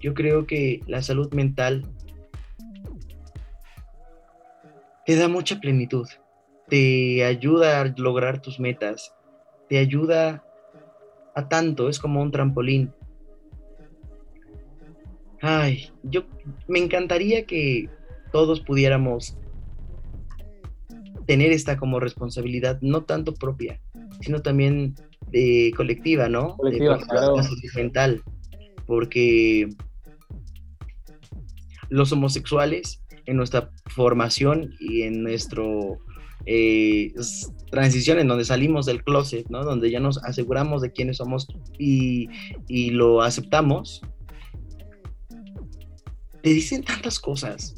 [0.00, 1.86] Yo creo que la salud mental
[5.06, 6.06] te da mucha plenitud,
[6.68, 9.14] te ayuda a lograr tus metas,
[9.68, 10.44] te ayuda
[11.34, 12.92] a tanto, es como un trampolín.
[15.40, 16.24] Ay, yo
[16.66, 17.88] me encantaría que
[18.32, 19.38] todos pudiéramos
[21.26, 23.80] tener esta como responsabilidad, no tanto propia,
[24.20, 24.94] sino también
[25.30, 26.56] de colectiva, ¿no?
[26.56, 28.22] Colectiva, de mental,
[28.86, 29.68] porque
[31.88, 35.98] los homosexuales en nuestra formación y en nuestro
[36.46, 37.12] eh,
[37.70, 39.64] transición en donde salimos del closet, ¿no?
[39.64, 41.48] Donde ya nos aseguramos de quiénes somos
[41.78, 42.28] y,
[42.68, 44.00] y lo aceptamos,
[46.42, 47.74] te dicen tantas cosas.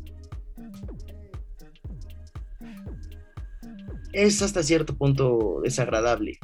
[4.13, 6.39] Es hasta cierto punto desagradable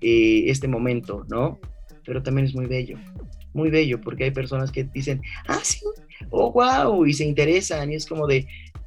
[0.00, 1.58] eh, este momento, ¿no?
[2.04, 2.98] Pero también es muy bello,
[3.52, 5.80] muy bello, porque hay personas que dicen, ah, sí,
[6.30, 8.46] oh, wow, y se interesan, y es como de,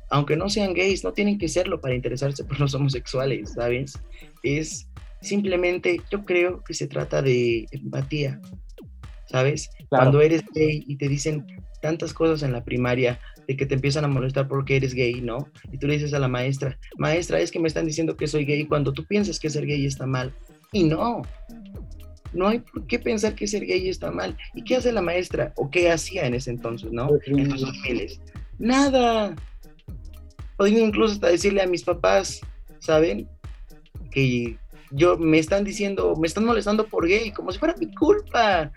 [0.10, 4.00] aunque no sean gays, no tienen que serlo para interesarse por los homosexuales, ¿sabes?
[4.44, 4.88] Es
[5.22, 8.40] simplemente, yo creo que se trata de empatía,
[9.26, 9.70] ¿sabes?
[9.90, 11.46] Cuando eres gay y te dicen
[11.82, 15.50] tantas cosas en la primaria de que te empiezan a molestar porque eres gay, ¿no?
[15.72, 18.46] Y tú le dices a la maestra, maestra, es que me están diciendo que soy
[18.46, 20.34] gay cuando tú piensas que ser gay está mal.
[20.74, 21.22] Y no,
[22.34, 24.38] no hay por qué pensar que ser gay está mal.
[24.54, 25.54] ¿Y qué hace la maestra?
[25.56, 27.10] ¿O qué hacía en ese entonces, no?
[27.26, 28.20] En tus
[28.60, 29.36] Nada.
[30.58, 32.42] Podría incluso hasta decirle a mis papás,
[32.80, 33.30] ¿saben?
[34.12, 34.58] Que
[34.92, 38.72] yo me están diciendo, me están molestando por gay, como si fuera mi culpa.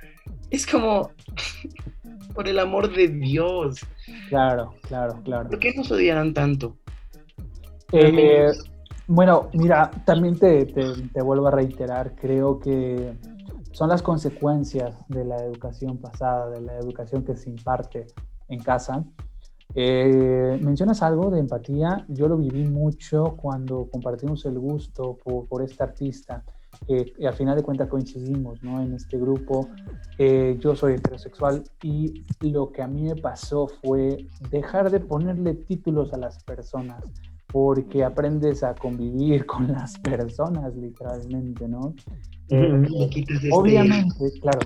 [0.50, 1.10] Es como,
[2.34, 3.80] por el amor de Dios.
[4.28, 5.48] Claro, claro, claro.
[5.48, 6.76] ¿Por qué nos odiarán tanto?
[7.92, 8.50] Eh,
[9.06, 13.14] bueno, mira, también te, te, vuelvo a reiterar, creo que
[13.72, 18.06] son las consecuencias de la educación pasada, de la educación que se imparte
[18.48, 19.04] en casa.
[19.74, 25.62] Eh, mencionas algo de empatía, yo lo viví mucho cuando compartimos el gusto por, por
[25.62, 26.44] este artista
[26.88, 28.82] y al final de cuentas coincidimos ¿no?
[28.82, 29.68] en este grupo.
[30.18, 35.54] Eh, yo soy heterosexual y lo que a mí me pasó fue dejar de ponerle
[35.54, 37.02] títulos a las personas
[37.52, 41.94] porque aprendes a convivir con las personas literalmente, ¿no?
[42.48, 44.60] Eh, este obviamente, claro,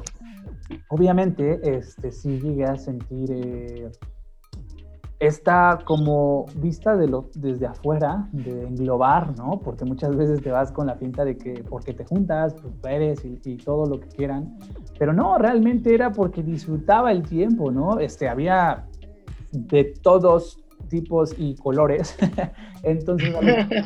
[0.88, 3.90] obviamente, este, sí llegué a sentir eh,
[5.26, 9.60] esta como vista de lo, desde afuera, de englobar, ¿no?
[9.60, 13.24] Porque muchas veces te vas con la pinta de que porque te juntas, pues eres
[13.24, 14.58] y, todo lo que quieran.
[14.98, 17.98] Pero no, realmente era porque disfrutaba el tiempo, ¿no?
[17.98, 18.86] Este, había
[19.52, 20.58] de todos
[20.88, 22.16] tipos y colores.
[22.82, 23.34] Entonces,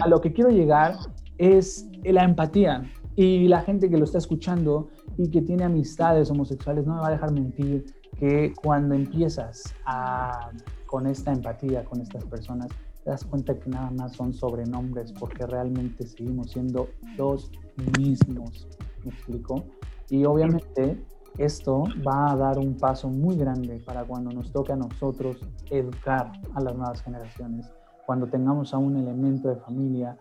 [0.00, 0.94] a lo, que quiero llegar
[1.36, 2.90] es la empatía.
[3.14, 7.08] Y la gente que lo está escuchando y que tiene amistades homosexuales no me va
[7.08, 7.84] a dejar mentir
[8.18, 10.50] que cuando empiezas a
[10.88, 12.68] con esta empatía con estas personas,
[13.04, 17.52] te das cuenta que nada más son sobrenombres porque realmente seguimos siendo los
[17.98, 18.66] mismos.
[19.04, 19.64] ¿Me explico?
[20.08, 20.98] Y obviamente
[21.36, 25.36] esto va a dar un paso muy grande para cuando nos toque a nosotros
[25.70, 27.70] educar a las nuevas generaciones,
[28.06, 30.16] cuando tengamos a un elemento de familia.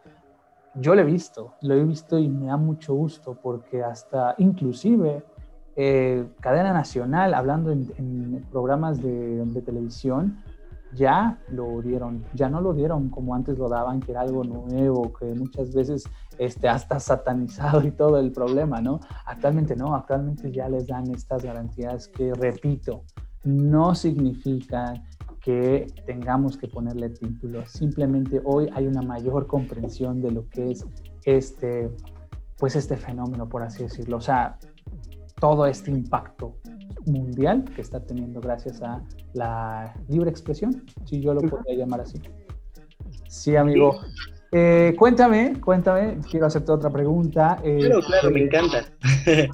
[0.75, 5.23] Yo lo he visto, lo he visto y me da mucho gusto porque hasta inclusive
[5.79, 10.43] eh, cadena nacional, hablando en, programas de, de, televisión,
[10.93, 15.13] ya lo dieron, ya no lo dieron como antes lo daban, que era algo nuevo,
[15.13, 16.05] que muchas veces
[16.37, 18.99] este, hasta satanizado y todo el problema, ¿no?
[19.25, 23.03] Actualmente no, actualmente ya les dan estas garantías que, repito,
[23.43, 25.03] no significan
[25.41, 30.85] que tengamos que ponerle títulos, simplemente hoy hay una mayor comprensión de lo que es
[31.23, 31.89] este,
[32.57, 34.57] pues este fenómeno, por así decirlo, o sea,
[35.39, 36.55] todo este impacto
[37.07, 39.01] mundial que está teniendo gracias a
[39.33, 42.21] la libre expresión, si yo lo podría llamar así.
[43.27, 43.99] Sí, amigo.
[44.51, 47.59] Eh, cuéntame, cuéntame, quiero hacerte otra pregunta.
[47.63, 48.85] Eh, claro, claro, me encanta.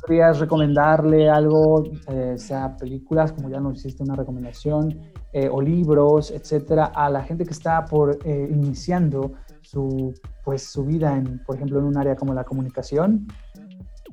[0.01, 5.01] ¿Podrías recomendarle algo, eh, sea películas, como ya nos hiciste una recomendación,
[5.49, 9.31] o libros, etcétera, a la gente que está por iniciando
[9.61, 10.13] su,
[10.45, 13.25] pues, su vida, en, por ejemplo, en un área como la comunicación?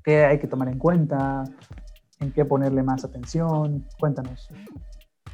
[0.03, 1.45] ¿Qué hay que tomar en cuenta?
[2.21, 3.87] ¿En qué ponerle más atención?
[3.99, 4.49] Cuéntanos.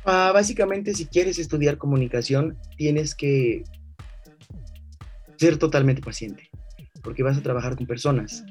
[0.05, 3.65] Ah, básicamente, si quieres estudiar comunicación, tienes que
[5.37, 6.49] ser totalmente paciente,
[7.03, 8.45] porque vas a trabajar con personas,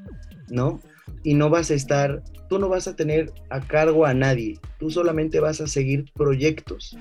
[0.49, 0.81] ¿no?
[1.23, 4.91] Y no vas a estar, tú no vas a tener a cargo a nadie, tú
[4.91, 6.97] solamente vas a seguir proyectos,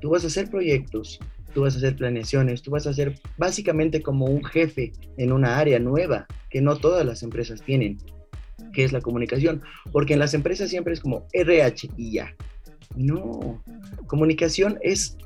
[0.00, 1.18] tú vas a hacer proyectos,
[1.52, 5.58] tú vas a hacer planeaciones, tú vas a ser básicamente como un jefe en una
[5.58, 7.98] área nueva que no todas las empresas tienen,
[8.76, 12.36] que es la comunicación, porque en las empresas siempre es como RH y ya.
[12.94, 13.62] No,
[14.06, 15.16] comunicación es,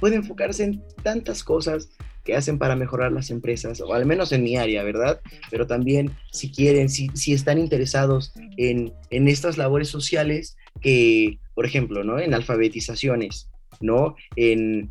[0.00, 1.88] puede enfocarse en tantas cosas
[2.24, 5.20] que hacen para mejorar las empresas, o al menos en mi área, ¿verdad?
[5.52, 11.64] Pero también si quieren, si, si están interesados en, en estas labores sociales, que, por
[11.64, 12.18] ejemplo, ¿no?
[12.18, 13.48] En alfabetizaciones,
[13.80, 14.16] ¿no?
[14.34, 14.90] En,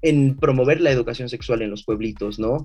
[0.00, 2.64] en promover la educación sexual en los pueblitos, ¿no?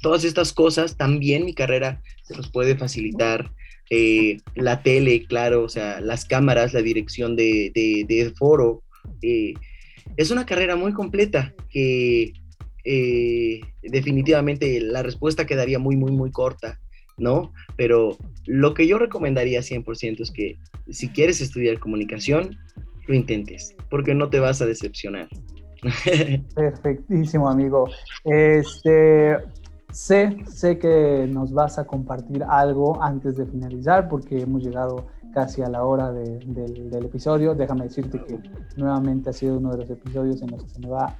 [0.00, 3.50] Todas estas cosas también mi carrera se nos puede facilitar.
[3.88, 8.82] Eh, la tele, claro, o sea, las cámaras, la dirección de, de, de foro,
[9.22, 9.54] eh,
[10.16, 12.32] es una carrera muy completa que
[12.84, 16.80] eh, definitivamente la respuesta quedaría muy, muy, muy corta,
[17.16, 17.52] ¿no?
[17.76, 18.16] Pero
[18.46, 20.58] lo que yo recomendaría 100% es que
[20.90, 22.56] si quieres estudiar comunicación,
[23.06, 25.28] lo intentes, porque no te vas a decepcionar.
[26.54, 27.90] Perfectísimo, amigo.
[28.24, 29.36] Este,
[29.92, 35.62] sé, sé que nos vas a compartir algo antes de finalizar, porque hemos llegado casi
[35.62, 37.54] a la hora del, episodio.
[37.54, 38.38] Déjame decirte que
[38.76, 41.16] nuevamente ha sido uno de los episodios en los que se me va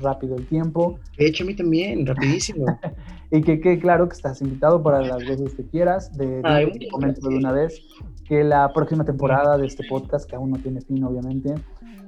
[0.00, 0.98] rápido el tiempo.
[1.18, 2.66] De hecho, a mí también, rapidísimo.
[3.30, 6.12] y que quede claro que estás invitado para las veces que quieras.
[6.16, 7.80] De, de, momento de una vez
[8.26, 11.54] que la próxima temporada de este podcast, que aún no tiene fin, obviamente,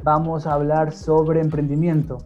[0.02, 2.18] vamos a hablar sobre emprendimiento,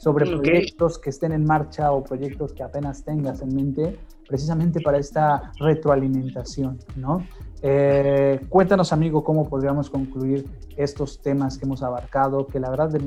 [0.00, 4.96] sobre proyectos que estén en marcha o proyectos que apenas tengas en mente, precisamente para
[4.96, 7.22] esta retroalimentación, ¿no?
[7.60, 12.98] Eh, cuéntanos, amigo, cómo podríamos concluir estos temas que hemos abarcado, que la verdad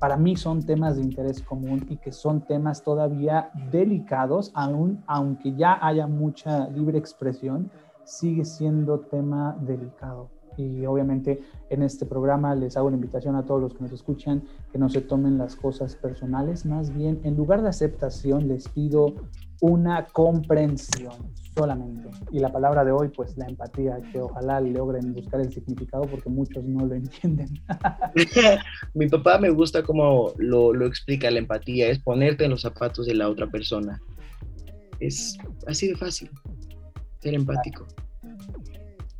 [0.00, 5.54] para mí son temas de interés común y que son temas todavía delicados, aún aunque
[5.54, 7.70] ya haya mucha libre expresión,
[8.02, 10.33] sigue siendo tema delicado.
[10.56, 11.40] Y obviamente
[11.70, 14.42] en este programa les hago la invitación a todos los que nos escuchan
[14.72, 19.14] que no se tomen las cosas personales, más bien en lugar de aceptación les pido
[19.60, 21.14] una comprensión
[21.54, 22.08] solamente.
[22.32, 26.28] Y la palabra de hoy, pues la empatía, que ojalá logren buscar el significado porque
[26.28, 27.48] muchos no lo entienden.
[28.94, 33.06] Mi papá me gusta cómo lo, lo explica la empatía, es ponerte en los zapatos
[33.06, 34.00] de la otra persona.
[35.00, 36.30] Es así de fácil
[37.20, 37.86] ser empático.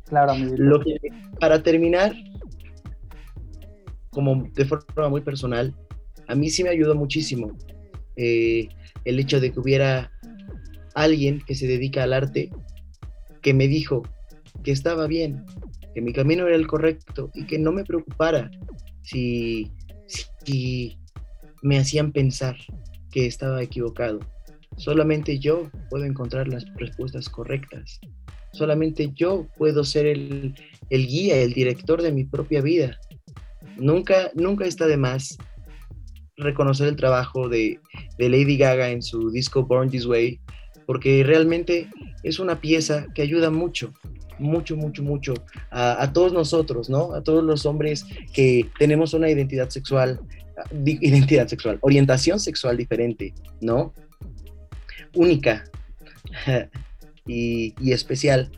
[0.09, 0.97] Que,
[1.39, 2.13] para terminar,
[4.11, 5.73] como de forma muy personal,
[6.27, 7.51] a mí sí me ayudó muchísimo
[8.15, 8.67] eh,
[9.03, 10.11] el hecho de que hubiera
[10.93, 12.49] alguien que se dedica al arte
[13.41, 14.03] que me dijo
[14.63, 15.45] que estaba bien,
[15.93, 18.49] que mi camino era el correcto y que no me preocupara
[19.03, 19.71] si
[21.61, 22.55] me hacían pensar
[23.11, 24.19] que estaba equivocado.
[24.77, 27.99] Solamente yo puedo encontrar las respuestas correctas.
[28.55, 30.55] Solamente yo puedo ser el,
[30.89, 32.99] guía, el director de mi propia vida.
[33.77, 35.37] Nunca, nunca está de más
[36.37, 37.79] reconocer el trabajo de,
[38.17, 40.39] Lady Gaga en su disco Born This Way,
[40.85, 41.89] porque realmente
[42.23, 43.93] es una pieza que ayuda mucho,
[44.39, 45.33] mucho, mucho, mucho
[45.71, 47.13] a, a, todos nosotros, ¿no?
[47.13, 50.19] A todos los hombres que tenemos una identidad sexual,
[50.85, 53.93] identidad sexual, orientación sexual diferente, ¿no?
[55.15, 55.63] única
[57.25, 58.51] y, especial,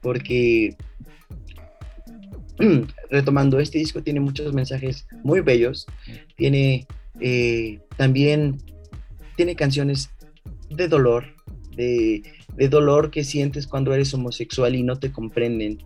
[0.00, 0.76] porque
[3.10, 5.86] retomando, este disco tiene muchos mensajes muy bellos,
[6.36, 6.86] tiene
[7.20, 8.60] eh, también,
[9.36, 10.10] tiene canciones
[10.70, 11.24] de dolor,
[11.76, 12.22] de,
[12.70, 15.78] dolor que sientes cuando eres homosexual y no te comprenden,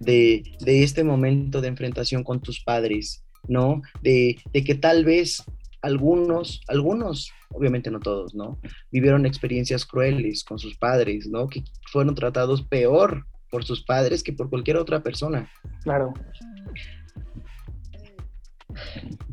[0.00, 3.82] de, este momento de enfrentación con tus padres, ¿no?
[4.02, 5.44] De, de que tal vez
[5.86, 8.58] algunos, algunos obviamente no todos, ¿no?
[8.90, 11.46] Vivieron experiencias crueles con sus padres, ¿no?
[11.46, 11.62] Que
[11.92, 15.48] fueron tratados peor por sus padres que por cualquier otra persona.
[15.84, 16.12] Claro.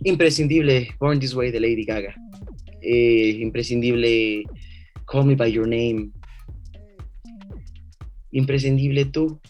[0.03, 2.15] Imprescindible Born This Way de Lady Gaga.
[2.81, 4.43] Eh, imprescindible
[5.05, 6.11] Call Me By Your Name.
[8.31, 9.41] Imprescindible tú.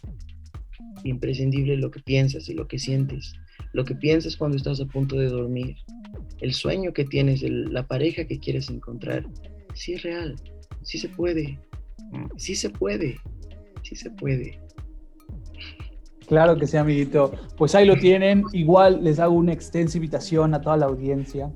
[1.04, 3.34] Imprescindible lo que piensas y lo que sientes.
[3.74, 5.76] Lo que piensas cuando estás a punto de dormir
[6.44, 9.26] el sueño que tienes, la pareja que quieres encontrar,
[9.74, 10.36] sí es real,
[10.82, 11.58] sí se puede,
[12.36, 13.18] sí se puede,
[13.82, 14.60] sí se puede.
[16.28, 17.32] Claro que sí, amiguito.
[17.58, 18.44] Pues ahí lo tienen.
[18.52, 21.52] Igual les hago una extensa invitación a toda la audiencia.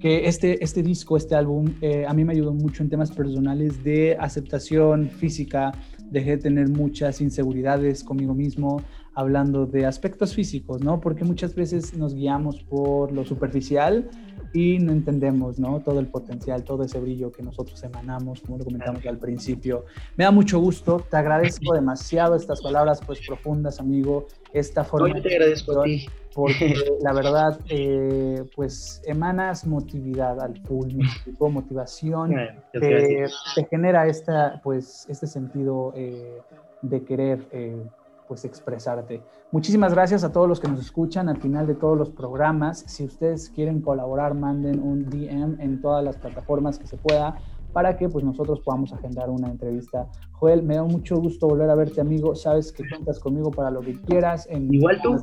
[0.00, 3.82] Que este, este disco, este álbum, eh, a mí me ayudó mucho en temas personales
[3.84, 5.72] de aceptación física.
[6.10, 8.82] Dejé de tener muchas inseguridades conmigo mismo
[9.16, 11.00] hablando de aspectos físicos, ¿no?
[11.00, 14.10] Porque muchas veces nos guiamos por lo superficial
[14.52, 15.80] y no entendemos, ¿no?
[15.80, 19.86] Todo el potencial, todo ese brillo que nosotros emanamos, como lo comentamos al principio.
[20.16, 25.14] Me da mucho gusto, te agradezco demasiado estas palabras, pues profundas, amigo, esta forma.
[25.14, 26.06] Hoy te agradezco a ti.
[26.34, 30.92] Porque la verdad, eh, pues emanas motividad al full,
[31.40, 32.34] motivación,
[32.72, 33.28] te,
[33.70, 36.42] genera esta, pues, este sentido eh,
[36.82, 37.82] de querer eh,
[38.26, 39.22] pues expresarte.
[39.52, 42.80] Muchísimas gracias a todos los que nos escuchan al final de todos los programas.
[42.86, 47.36] Si ustedes quieren colaborar, manden un DM en todas las plataformas que se pueda
[47.72, 50.08] para que pues nosotros podamos agendar una entrevista.
[50.32, 52.34] Joel, me da mucho gusto volver a verte, amigo.
[52.34, 54.46] Sabes que cuentas conmigo para lo que quieras.
[54.50, 55.16] En Igual tú.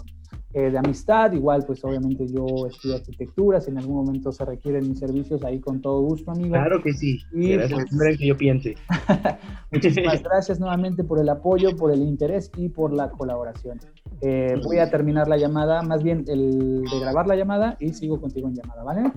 [0.54, 1.32] Eh, de amistad.
[1.34, 5.60] Igual, pues obviamente yo estudio arquitectura, si en algún momento se requieren mis servicios, ahí
[5.60, 6.52] con todo gusto, amigo.
[6.52, 8.76] Claro que sí, y gracias pues, que yo piense.
[9.72, 13.80] Muchísimas gracias nuevamente por el apoyo, por el interés y por la colaboración.
[14.22, 18.22] Eh, voy a terminar la llamada, más bien el de grabar la llamada y sigo
[18.22, 19.12] contigo en llamada, ¿vale?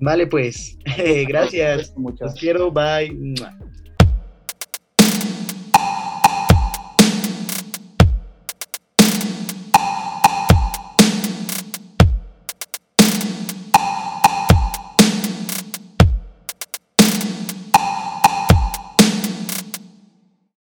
[0.00, 0.78] Vale, pues,
[1.28, 1.96] gracias.
[1.96, 2.24] Mucho.
[2.24, 3.34] Los quiero, bye.